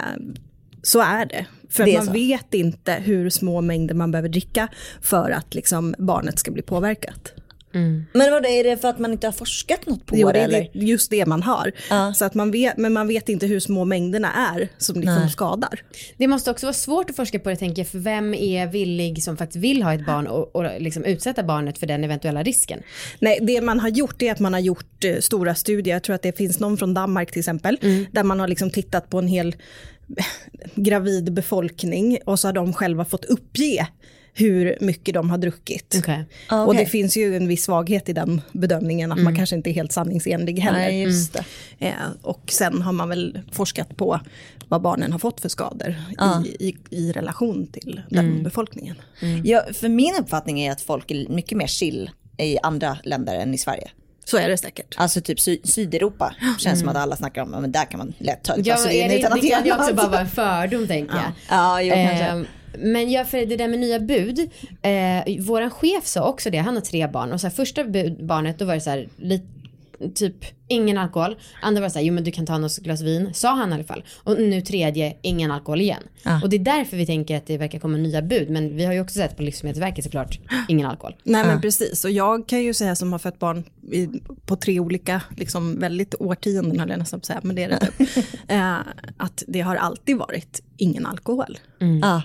[0.83, 1.45] så är det.
[1.69, 2.11] För Det man så.
[2.11, 4.67] vet inte hur små mängder man behöver dricka
[5.01, 7.33] för att liksom barnet ska bli påverkat.
[7.71, 10.39] Men vad är det för att man inte har forskat något på Jo, det det
[10.39, 10.69] är eller?
[10.73, 11.71] det- just det man har.
[11.89, 12.13] Ja.
[12.13, 15.29] Så att man vet, men man vet inte hur små mängderna är som liksom Nej.
[15.29, 15.81] skadar.
[16.17, 19.23] Det måste också vara svårt att forska på det tänker jag, för vem är villig
[19.23, 22.79] som faktiskt vill ha ett barn och, och liksom utsätta barnet för den eventuella risken?
[23.19, 25.95] Nej, det man har gjort är att man har gjort eh, stora studier.
[25.95, 27.77] Jag tror att det finns någon från Danmark till exempel.
[28.11, 29.55] Där man har liksom tittat på en hel
[30.75, 33.87] gravid befolkning och så har de själva fått uppge
[34.39, 35.95] hur mycket de har druckit.
[35.99, 36.25] Okej.
[36.49, 36.83] Ah, Och okej.
[36.83, 39.91] det finns ju en viss svaghet i den bedömningen, att man kanske inte är helt
[39.91, 40.79] sanningsenlig heller.
[40.79, 41.43] Nej, just det.
[41.87, 44.19] Eh, och sen har man väl forskat på
[44.67, 46.43] vad barnen har fått för skador Ja.
[46.59, 48.95] i, i, i relation till den befolkningen.
[49.43, 53.53] Ja, för min uppfattning är att folk är mycket mer chill i andra länder än
[53.53, 53.89] i Sverige.
[54.25, 54.95] Så är det säkert.
[54.97, 58.13] Alltså typ sy- Sydeuropa känns som att alla snackar om, ja, men där kan man
[58.17, 60.87] lätt ta Ja, är det, utan att det kan ju också bara vara en fördom
[60.87, 61.31] tänker jag.
[61.49, 62.23] Ja, jo, kanske.
[62.25, 62.45] Ehm,
[62.77, 64.39] men ja, för det där med nya bud,
[64.81, 68.25] eh, våran chef sa också det, han har tre barn och så här, första bud,
[68.25, 69.43] barnet då var det så här, lit,
[70.15, 73.33] typ ingen alkohol, andra var så här, jo men du kan ta något glas vin,
[73.33, 74.03] sa han i alla fall.
[74.23, 76.03] Och nu tredje, ingen alkohol igen.
[76.23, 76.41] Ja.
[76.43, 78.93] Och det är därför vi tänker att det verkar komma nya bud, men vi har
[78.93, 81.15] ju också sett på Livsmedelsverket såklart, ingen alkohol.
[81.23, 84.07] Nej men precis, och jag kan ju säga som har fött barn i,
[84.45, 87.69] på tre olika, liksom väldigt årtionden höll jag nästan på att säga, men det är
[87.69, 88.25] det typ.
[88.47, 88.77] eh,
[89.17, 91.57] att det har alltid varit ingen alkohol.
[92.01, 92.21] Ja.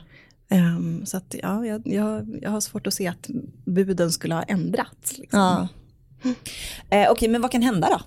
[0.55, 3.29] Ehm, så att ja, jag, jag, jag har svårt att se att
[3.65, 5.19] buden skulle ha ändrats.
[5.19, 5.41] Liksom.
[5.41, 5.69] Ja.
[6.91, 8.01] Eh, Okej, men vad kan hända då?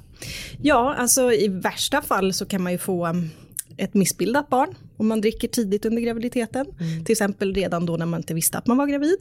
[0.62, 3.30] Ja, alltså i värsta fall så kan man ju få um,
[3.78, 6.66] ett missbildat barn om man dricker tidigt under graviditeten.
[7.06, 9.18] Till exempel redan då när man inte visste att man var gravid.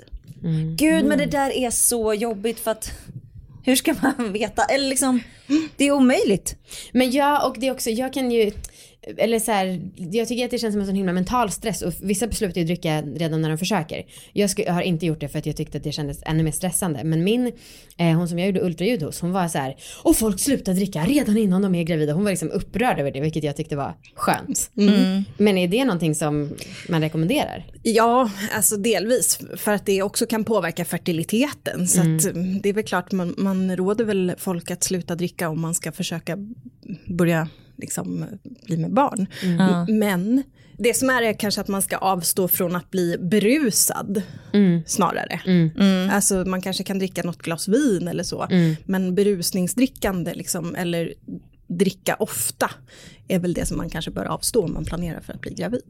[0.77, 2.93] Gud, men det där är så jobbigt för att
[3.63, 4.65] hur ska man veta?
[4.65, 5.21] Eller liksom,
[5.77, 6.57] det är omöjligt.
[6.93, 8.53] Men ja, och det är också, jag kan ju,
[9.17, 11.93] eller så här, jag tycker att det känns som en sån himla mental stress och
[12.03, 14.07] vissa beslutar ju dricka redan när de försöker.
[14.33, 16.43] Jag, sku, jag har inte gjort det för att jag tyckte att det kändes ännu
[16.43, 17.05] mer stressande.
[17.05, 17.53] Men min,
[17.97, 21.05] eh, hon som jag gjorde ultraljud hos, hon var så här, och folk slutar dricka
[21.05, 22.13] redan innan de är gravida.
[22.13, 24.71] Hon var liksom upprörd över det, vilket jag tyckte var skönt.
[25.39, 26.57] Men är det någonting som
[26.89, 27.67] man rekommenderar?
[27.83, 29.39] Ja, alltså delvis.
[29.57, 31.89] För att det också kan påverka fertiliteten.
[31.89, 35.49] Så att mm, det är väl klart, man, man råder väl folk att sluta dricka
[35.49, 36.39] om man ska försöka
[37.07, 38.25] börja liksom,
[38.67, 39.27] bli med barn.
[39.43, 40.43] M- Men
[40.79, 44.23] det som är är kanske att man ska avstå från att bli berusad
[44.87, 45.41] snarare.
[46.11, 48.47] Alltså man kanske kan dricka något glas vin eller så.
[48.85, 51.15] Men berusningsdrickande liksom, eller
[51.69, 52.71] dricka ofta
[53.29, 55.83] är väl det som man kanske bör avstå om man planerar för att bli gravid.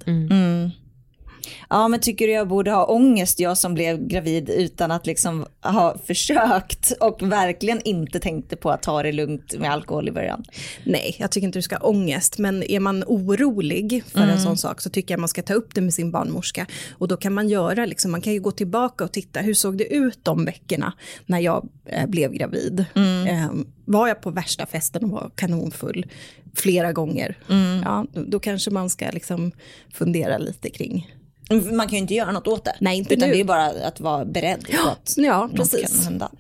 [1.70, 5.46] Ja, men tycker du jag borde ha ångest, jag som blev gravid utan att liksom
[5.62, 10.44] ha försökt och verkligen inte tänkte på att ta det lugnt med alkohol i början?
[10.84, 14.58] Nej, jag tycker inte du ska ha ångest, men är man orolig för en sån
[14.58, 16.66] sak så tycker jag man ska ta upp det med sin barnmorska.
[16.98, 19.78] Och då kan man göra, liksom, man kan ju gå tillbaka och titta, hur såg
[19.78, 20.92] det ut de veckorna
[21.26, 22.84] när jag eh, blev gravid?
[22.94, 23.50] Eh,
[23.84, 26.06] var jag på värsta festen och var kanonfull
[26.54, 27.38] flera gånger?
[27.84, 29.52] Ja, då, då kanske man ska liksom
[29.94, 31.12] fundera lite kring.
[31.50, 32.74] Man kan ju inte göra något åt det.
[32.80, 33.34] Nej, inte Utan nu.
[33.34, 35.90] det är bara att vara beredd på att Ja, precis.
[35.96, 36.30] kan hända.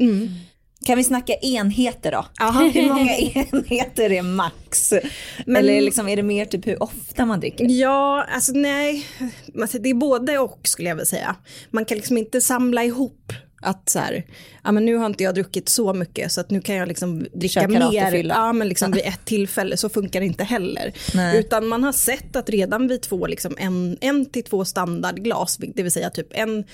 [0.86, 2.26] Kan vi snacka enheter då?
[2.38, 2.70] Jaha.
[2.74, 4.92] Hur många enheter är max?
[5.46, 7.64] Eller liksom, är det mer typ hur ofta man dricker?
[7.68, 9.06] Ja, alltså nej,
[9.60, 11.36] Alltså, det är både och skulle jag vilja säga.
[11.70, 14.24] Man kan liksom inte samla ihop att så här,
[14.64, 17.26] ja men nu har inte jag druckit så mycket så att nu kan jag liksom
[17.34, 20.92] dricka mer ja, men liksom vid ett tillfälle, så funkar det inte heller.
[21.14, 21.38] Nej.
[21.38, 25.82] Utan man har sett att redan vid två, liksom en, en till två standardglas, det
[25.82, 26.64] vill säga typ en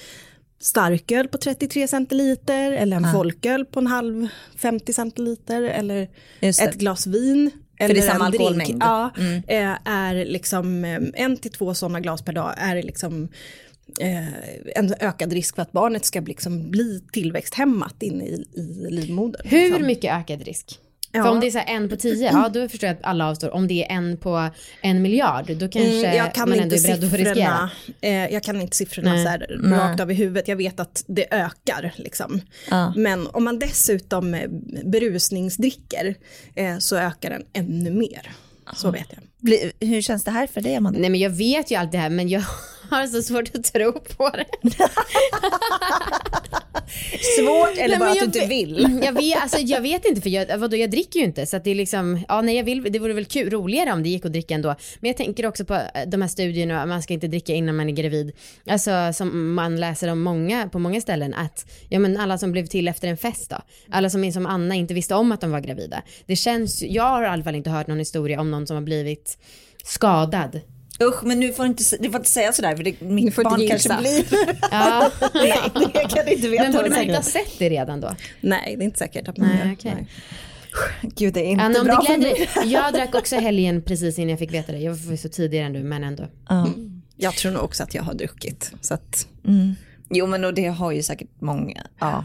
[0.60, 6.08] starköl på 33 centiliter eller en folköl på en halv 50 centiliter eller
[6.40, 6.60] det.
[6.60, 7.50] ett glas vin.
[7.78, 8.42] det Eller är samma en drink.
[8.42, 8.82] alkoholmängd.
[8.82, 9.10] Ja,
[9.48, 13.28] eh, är liksom eh, en till två sådana glas per dag är liksom
[14.00, 14.26] eh,
[14.76, 19.42] en ökad risk för att barnet ska liksom bli tillväxthämmat inne i, i livmodern.
[19.48, 19.86] Hur liksom.
[19.86, 20.78] mycket ökad risk?
[21.14, 21.22] Ja.
[21.22, 23.50] För om det är så en på tio, ja då förstår jag att alla avstår.
[23.50, 24.50] Om det är en på
[24.82, 27.70] en miljard, då kanske Mm, jag kan man ändå inte är beredd att riskera.
[28.00, 29.24] eh, jag kan inte siffrorna Nej.
[29.24, 30.48] så här rakt av i huvudet.
[30.48, 31.94] Jag vet att det ökar.
[31.96, 32.40] Liksom.
[32.70, 32.92] Ja.
[32.96, 34.48] Men om man dessutom eh,
[34.84, 36.14] berusningsdricker
[36.54, 38.30] eh, så ökar den ännu mer.
[38.76, 39.20] Så vet jag.
[39.42, 40.98] Bli- Hur känns det här för dig Amanda?
[41.00, 42.42] Nej men jag vet ju allt det här men jag
[42.90, 44.46] har så svårt att tro på det.
[47.38, 49.00] Svårt eller Nej, bara att du inte vill?
[49.02, 51.70] Jag vet, alltså, jag vet inte för jag, vadå, jag dricker ju inte så det
[51.70, 54.32] är liksom, ja nej jag vill, det vore väl kul, roligare om det gick att
[54.32, 54.74] dricka ändå.
[55.00, 57.88] Men jag tänker också på eh, de här studierna, man ska inte dricka innan man
[57.88, 58.32] är gravid.
[58.66, 62.66] Alltså som man läser om många, på många ställen att, ja men alla som blev
[62.66, 63.56] till efter en fest då.
[63.90, 66.02] Alla som är som Anna inte visste om att de var gravida.
[66.26, 68.82] Det känns, jag har i alla fall inte hört någon historia om någon som har
[68.82, 69.38] blivit
[69.84, 70.60] skadad.
[71.02, 73.24] Usch, men nu får du inte, du får inte säga sådär för det, Du mitt
[73.24, 74.24] inte barn kanske blir...
[74.70, 76.62] Ja, Nej, det kan du inte veta.
[76.62, 77.02] men borde man säkert.
[77.06, 78.14] inte ha sett det redan då?
[78.40, 79.72] Nej, det är inte säkert att man Nej, gör.
[79.72, 79.92] okej.
[79.94, 80.06] Nej.
[81.16, 82.48] Gud, det är inte Anna, bra det för mig.
[82.72, 84.78] Jag drack också helgen precis innan jag fick veta det.
[84.78, 86.28] Jag var så tidigare än du, men ändå.
[86.48, 86.68] Ja.
[87.16, 88.72] Jag tror nog också att jag har druckit.
[88.80, 89.26] Så att,
[90.10, 91.82] Jo, men och det har ju säkert många.
[91.98, 92.24] Ja.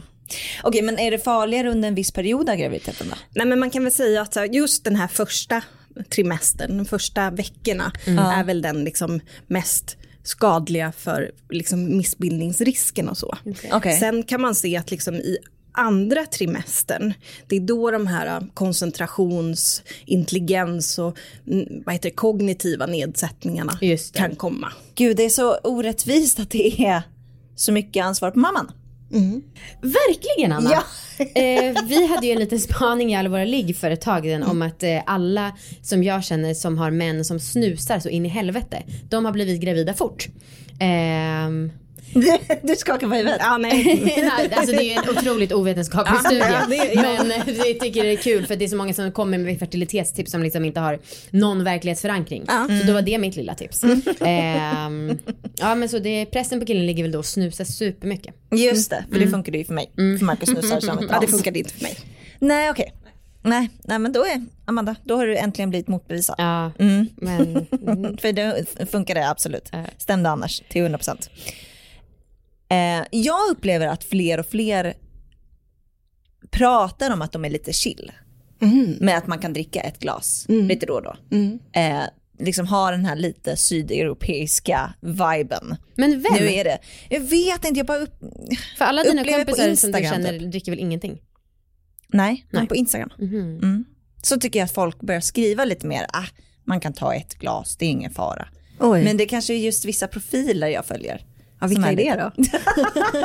[0.63, 3.15] Okej, men är det farligare under en viss period av graviditeten då?
[3.33, 5.61] nej men man kan väl säga att just den här första
[6.09, 13.37] trimestern, de första veckorna, är väl den liksom mest skadliga för liksom missbildningsrisken och så.
[13.71, 13.99] Okej.
[13.99, 15.37] Sen kan man se att liksom i
[15.77, 17.13] andra trimestern,
[17.47, 23.79] det är då de här koncentrations, intelligens och mm, vad heter det, kognitiva nedsättningarna
[24.13, 24.71] kan komma.
[24.95, 27.01] Gud, det är så orättvist att det är
[27.55, 28.71] så mycket ansvar på mamman.
[29.81, 30.71] Verkligen Anna!
[30.71, 30.83] Ja.
[31.35, 34.43] eh, vi hade ju en liten spaning i alla våra ligg för ett tag sedan
[34.43, 38.29] om att eh, alla som jag känner som har män som snusar så in i
[38.29, 40.27] helvete, de har blivit gravida fort.
[40.79, 41.71] Ehm,
[42.63, 43.37] Du skakar på huvudet.
[43.39, 44.03] Ja, nej.
[44.37, 46.37] Nej, alltså det är en otroligt ovetenskaplig studie.
[46.39, 47.01] ja, det ja.
[47.23, 47.27] Men
[47.57, 50.43] jag tycker det är kul för det är så många som kommer med fertilitetstips som
[50.43, 50.99] liksom inte har
[51.29, 52.45] någon verklighetsförankring.
[52.81, 53.83] Så då var det mitt lilla tips.
[54.21, 55.17] Ehm,
[55.59, 58.35] ja men så det, pressen på killen ligger väl då att snusa supermycket.
[58.51, 59.91] Just det, för det funkar det ju för mig.
[59.95, 61.31] För Marcus snusar som ett Ja, det as.
[61.31, 61.97] funkade inte för mig.
[62.39, 62.93] Nej, okej.
[63.41, 66.35] Nej, nej, men då är Amanda, då har du äntligen blivit motbevisad.
[66.37, 67.07] Ja, Mm.
[67.15, 69.69] men Mm, för det funkar det absolut.
[69.71, 69.83] Ja.
[69.97, 71.29] Stämde annars till 100 procent.
[72.69, 74.93] Eh, jag upplever att fler och fler
[76.51, 78.11] pratar om att de är lite chill.
[78.99, 81.15] Med att man kan dricka ett glas lite då och då.
[81.71, 82.03] Eh,
[82.39, 85.75] liksom har den här lite sydeuropeiska viben.
[85.95, 86.33] Men vem?
[86.33, 88.19] Nu är det, jag vet inte, jag bara upp...
[88.77, 90.51] För alla dina kompisar som du Instagram, känner typ.
[90.51, 91.21] dricker väl ingenting?
[92.07, 92.67] Nej, men Nej.
[92.67, 93.09] på Instagram.
[93.17, 93.59] Mhm.
[93.63, 93.85] Mm.
[94.23, 96.25] Så tycker jag att folk börjar skriva lite mer, ah,
[96.63, 98.47] man kan ta ett glas, det är ingen fara.
[98.79, 99.03] Oj.
[99.03, 101.25] Men det kanske är just vissa profiler jag följer.
[101.59, 102.43] Ja, vilka är det då?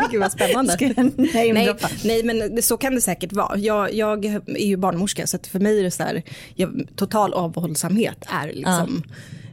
[0.11, 0.77] Gud vad spännande.
[0.81, 1.88] Jag Nej, namedroppa?
[2.05, 3.59] nej, men så kan det säkert vara.
[3.59, 6.23] Jag, jag är ju barnmorska så för mig är det så här,
[6.55, 9.03] jag, total avhållsamhet är liksom,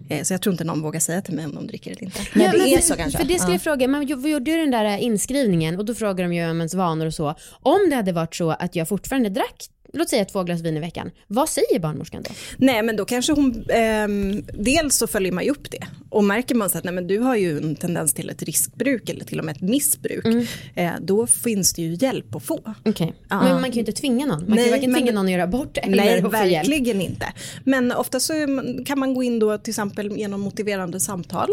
[0.10, 2.20] eh, så jag tror inte någon vågar säga till mig om de dricker eller inte.
[2.34, 3.18] Nej, det men är för, så kanske.
[3.18, 6.34] För det skulle jag fråga, man gjorde ju den där inskrivningen och då frågar de
[6.34, 7.36] ju om ens vanor och så.
[7.52, 10.80] Om det hade varit så att jag fortfarande drack, låt säga två glas vin i
[10.80, 12.32] veckan, vad säger barnmorskan då?
[12.58, 16.56] Nej men då kanske hon, ehm, dels så följer man ju upp det och märker
[16.56, 19.40] man så att nej, men du har ju en tendens till ett riskbruk eller till
[19.40, 22.60] och med ett missbruk, eh, då finns det ju hjälp att få.
[22.86, 23.14] Okej.
[23.30, 23.44] Ja.
[23.44, 24.40] Men man kan ju inte tvinga någon.
[24.40, 26.46] Man kan ju Nej, varken men- tvinga någon att göra abort eller Nej, att få
[26.46, 26.68] hjälp.
[26.70, 27.26] verkligen inte.
[27.64, 28.34] Men ofta så
[28.86, 31.48] kan man gå in då till exempel genom motiverande samtal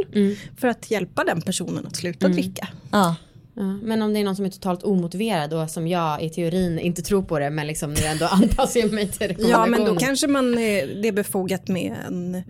[0.59, 2.69] för att hjälpa den personen att sluta dricka.
[2.93, 3.17] Ja.
[3.57, 6.79] Ja, men om det är någon som är totalt omotiverad och som jag i teorin
[6.79, 9.97] inte tror på det men liksom nu ändå anpassar jag mig till Ja, men då
[9.97, 10.59] kanske man, eh,
[11.03, 12.43] det är befogat med en,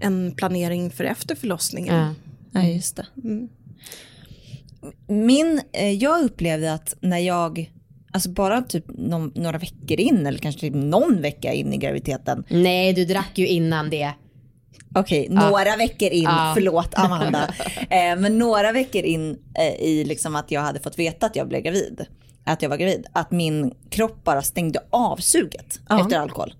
[0.00, 1.96] en planering för efter förlossningen.
[1.96, 2.14] Ja.
[2.60, 3.06] ja, just det.
[5.06, 7.72] Min, eh, jag upplevde att när jag,
[8.12, 12.44] alltså bara typ någon, några veckor in eller kanske typ någon vecka in i graviditeten,
[12.48, 14.12] Nej, du drack ju innan det.
[14.94, 16.50] Okej, några veckor in, Ja.
[16.54, 17.54] förlåt Amanda.
[17.90, 21.48] eh, men några veckor in eh, i liksom att jag hade fått veta att jag
[21.48, 22.06] blev gravid.
[22.44, 23.06] Att jag var gravid.
[23.12, 26.00] Att min kropp bara stängde av suget Ja.
[26.00, 26.54] efter alkohol.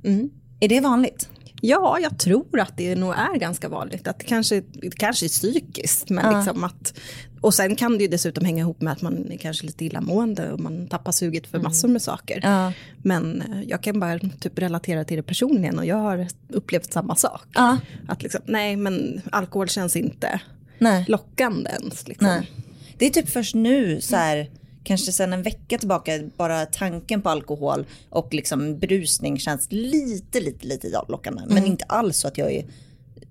[0.61, 1.29] Är det vanligt?
[1.64, 4.09] Ja, jag tror att det nog är ganska vanligt.
[4.09, 6.11] Att det kanske, det kanske är psykiskt.
[6.11, 6.94] Men liksom att,
[7.40, 10.53] och sen kan det ju dessutom hänga ihop med att man är kanske lite illamående
[10.53, 12.40] och man tappar suget för massor med saker.
[12.42, 12.72] Ja.
[13.03, 17.14] Men eh, jag kan bara typ relatera till det personligen och jag har upplevt samma
[17.14, 17.46] sak.
[17.55, 17.79] Ja.
[18.09, 20.40] Att liksom, nej men alkohol känns inte
[20.79, 21.05] Nej.
[21.09, 22.09] lockande ens.
[22.09, 22.27] Liksom.
[22.27, 22.51] Nej.
[22.98, 24.51] Det är typ först nu så här,
[24.85, 30.66] kanske sedan en vecka tillbaka, bara tanken på alkohol och liksom brusning känns lite, lite,
[30.66, 31.42] lite lockande.
[31.49, 32.64] Men inte alls så att jag, är,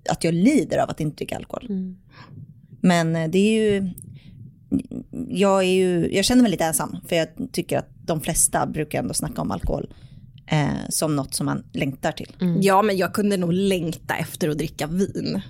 [0.08, 1.66] att jag lider av att inte dricka alkohol.
[2.80, 3.90] Men eh, det är ju,
[5.28, 6.96] jag är ju, jag känner mig lite ensam.
[7.08, 9.94] För jag tycker att de flesta brukar ändå snacka om alkohol
[10.46, 12.32] eh, som något som man längtar till.
[12.60, 15.42] Ja, men jag kunde nog längta efter att dricka vin.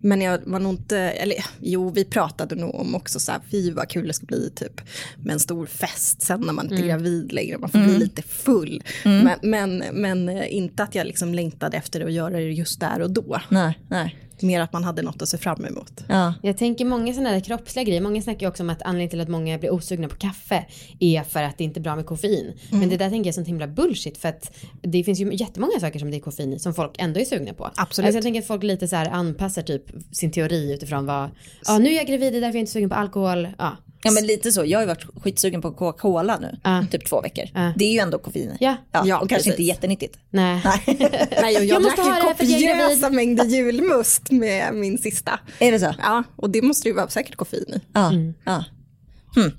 [0.00, 3.70] Men jag var nog inte, eller jo vi pratade nog om också så här, fy
[3.70, 4.80] vad kul det ska bli typ
[5.16, 8.22] med en stor fest sen när man inte är gravid längre, man får bli lite
[8.22, 8.82] full.
[9.04, 13.00] Men, men, men eh, inte att jag liksom längtade efter att göra det just där
[13.00, 13.40] och då.
[13.48, 14.16] Nej, nej.
[14.42, 16.04] Mer att man hade något att se fram emot.
[16.08, 16.34] Ja.
[16.42, 18.00] Jag tänker många sådana där kroppsliga grejer.
[18.00, 20.66] Många snackar ju också om att anledningen till att många blir osugna på kaffe
[21.00, 22.52] är för att det inte är bra med koffein.
[22.70, 25.80] Men det där tänker jag är sånt himla bullshit för att det finns ju jättemånga
[25.80, 27.70] saker som det är koffein i som folk ändå är sugna på.
[27.76, 28.06] Absolut.
[28.06, 31.30] Alltså jag tänker att folk lite så här anpassar typ sin teori utifrån vad,
[31.66, 33.48] ja nu är jag gravid, det är därför jag inte är sugen på alkohol.
[33.58, 34.64] Ja, ja men lite så.
[34.64, 36.58] Jag har ju varit skitsugen på Coca-Cola nu.
[36.64, 36.84] Ja.
[36.90, 37.44] Typ två veckor.
[37.54, 37.72] Ja.
[37.76, 38.56] Det är ju ändå koffein i.
[38.60, 38.76] Ja.
[38.92, 39.00] ja.
[39.00, 39.46] Och kanske precis.
[39.46, 40.18] inte jättenyttigt.
[40.30, 40.62] nej.
[41.42, 45.40] Nej, och jag, Jag måste drack ju kopiösa mängder julmust med min sista.
[45.58, 45.94] Är det så?
[45.98, 47.80] Ja, och det måste ju vara säkert koffein i.
[47.92, 48.12] Ja.
[48.44, 48.64] ja.
[49.34, 49.52] Hmm.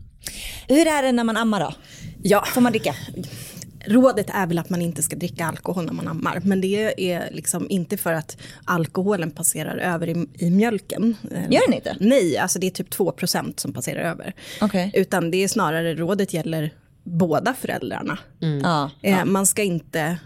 [0.68, 1.74] Hur är det när man ammar då?
[2.24, 2.96] Ja, Får man dricka?
[3.86, 6.42] Rådet är väl att man inte ska dricka alkohol när man ammar.
[6.46, 11.16] Men det är liksom inte för att alkoholen passerar över i, i mjölken.
[11.50, 11.96] Gör den inte?
[12.00, 14.34] Nej, alltså det är typ 2% som passerar över.
[14.62, 14.92] Okej.
[14.94, 16.74] Utan det är snarare, rådet gäller
[17.04, 18.18] båda föräldrarna.
[18.64, 18.92] Ja.
[19.02, 20.18] Eh, Man ska inte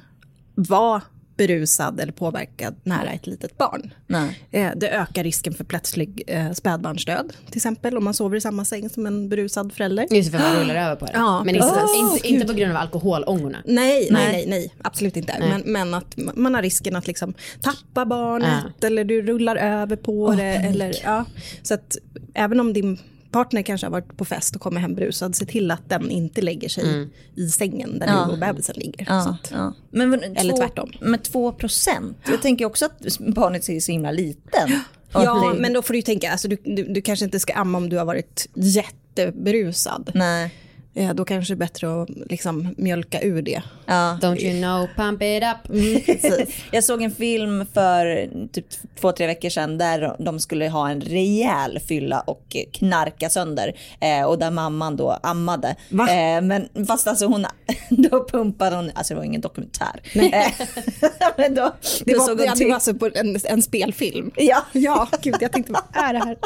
[0.56, 1.02] vara
[1.38, 3.94] berusad eller påverkad nära ett litet barn.
[4.08, 4.40] Nej.
[4.52, 8.66] Eh, Det ökar risken för plötslig eh, spädbarnsdöd, till exempel om man sover i samma
[8.66, 10.08] säng som en berusad förälder.
[10.12, 11.12] Just för att man rullar över på det.
[11.14, 12.16] Ja, Men inte, precis.
[12.16, 13.58] inte, inte på grund av alkoholångorna.
[13.66, 14.32] Nej, Nej.
[14.32, 15.36] nej, nej, nej, absolut inte.
[15.40, 20.32] Men, men att man har risken att liksom tappa barnet eller du rullar över på
[20.38, 20.44] det.
[20.44, 21.26] Eller, ja.
[21.64, 21.98] Så att
[22.34, 22.98] även om din
[23.36, 26.42] partner kanske har varit på fest och kommer hem brusad, se till att den inte
[26.42, 28.26] lägger sig i sängen där Ja.
[28.28, 29.06] du och bebisen ligger.
[29.10, 29.74] Ja, att, ja.
[29.92, 30.92] Men, vad- Eller två, tvärtom.
[31.02, 32.18] Men 2 procent?
[32.28, 34.70] Jag tänker också att barnet är så himla liten.
[35.14, 37.78] ja, men då får du ju tänka, alltså, du, du, du kanske inte ska amma
[37.78, 40.12] om du har varit jätteberusad.
[40.14, 40.54] Nej.
[40.98, 43.62] Eh, Då kanske det är bättre att liksom mjölka ur det.
[43.86, 44.18] Ja.
[44.22, 45.68] Don't you know, pump it up.
[46.06, 46.56] Precis.
[46.72, 48.66] Jag såg en film för typ
[49.00, 53.74] två, tre veckor sedan där de skulle ha en rejäl fylla och knarka sönder.
[54.00, 55.76] Eh, och där mamman då ammade.
[55.90, 56.10] Va?
[56.10, 57.46] Eh, men fast alltså hon,
[57.90, 60.02] då pumpade hon, alltså det var ingen dokumentär.
[60.14, 60.22] Eh,
[61.38, 61.74] men då,
[62.06, 64.32] Det då var, såg det, hon det till- var alltså på en, en spelfilm.
[64.36, 64.66] Ja.
[64.72, 66.38] Ja, gud, jag tänkte vad är det här?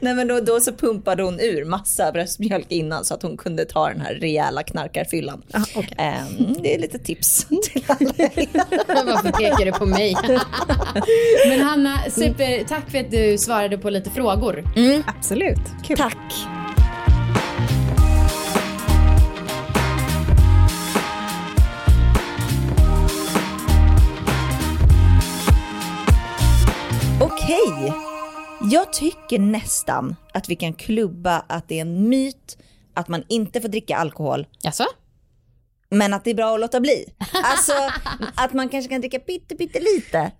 [0.00, 3.64] Nej men då, då så pumpade hon ur massa bröstmjölk innan så att hon kunde
[3.64, 5.42] ta den här rejäla knarkarfyllan.
[5.52, 5.94] Ah, okej.
[5.98, 7.98] Ehm, det är lite tips till alla.
[9.04, 10.16] Varför pekar du på mig?
[11.48, 14.64] Men Hanna, super, tack för att du svarade på lite frågor.
[15.06, 15.96] Absolut, kul.
[15.96, 16.16] Tack.
[27.20, 27.92] Okej,
[28.70, 32.58] jag tycker nästan att vi kan klubba att det är en myt
[32.94, 34.84] att man inte får dricka alkohol, Jaså?
[35.90, 37.06] men att det är bra att låta bli.
[37.44, 37.72] Alltså
[38.34, 40.30] att man kanske kan dricka pytte, pytte lite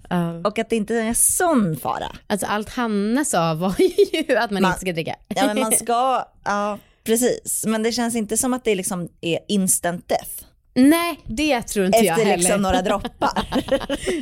[0.44, 2.12] och att det inte är en sån fara.
[2.26, 5.14] Alltså allt Hanna sa var ju att man, Man- inte ska dricka.
[5.28, 7.64] Ja men man ska, ja precis.
[7.66, 10.30] Men det känns inte som att det liksom är instant death.
[10.76, 12.36] Nej, det tror inte jag Efter heller.
[12.42, 13.48] liksom några droppar.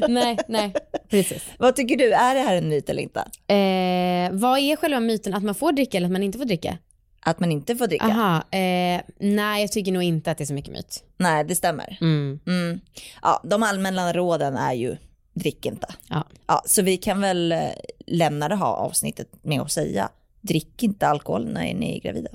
[0.08, 0.74] nej, nej,
[1.10, 1.42] precis.
[1.58, 3.20] Vad tycker du, är det här en myt eller inte?
[3.54, 5.34] Eh, vad är själva myten?
[5.34, 6.78] Att man får dricka eller att man inte får dricka?
[7.24, 8.04] Att man inte får dricka?
[8.04, 11.04] Aha, eh, nej jag tycker nog inte att det är så mycket myt.
[11.16, 11.98] Nej, det stämmer.
[12.00, 12.40] Mm.
[12.46, 12.80] Mm.
[13.22, 14.96] Ja, de allmänna råden är ju
[15.34, 15.86] drick inte.
[16.08, 16.24] Ja.
[16.46, 17.58] Ja, så vi kan väl eh,
[18.06, 20.08] lämna det här avsnittet med att säga
[20.40, 22.30] drick inte alkohol när ni är gravida.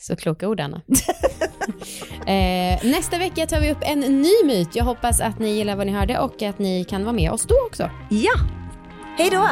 [0.00, 0.80] Så kloka ord Anna.
[2.26, 4.76] eh, nästa vecka tar vi upp en ny myt.
[4.76, 7.46] Jag hoppas att ni gillar vad ni hörde och att ni kan vara med oss
[7.46, 7.90] då också.
[8.10, 8.34] Ja,
[9.18, 9.48] hej då!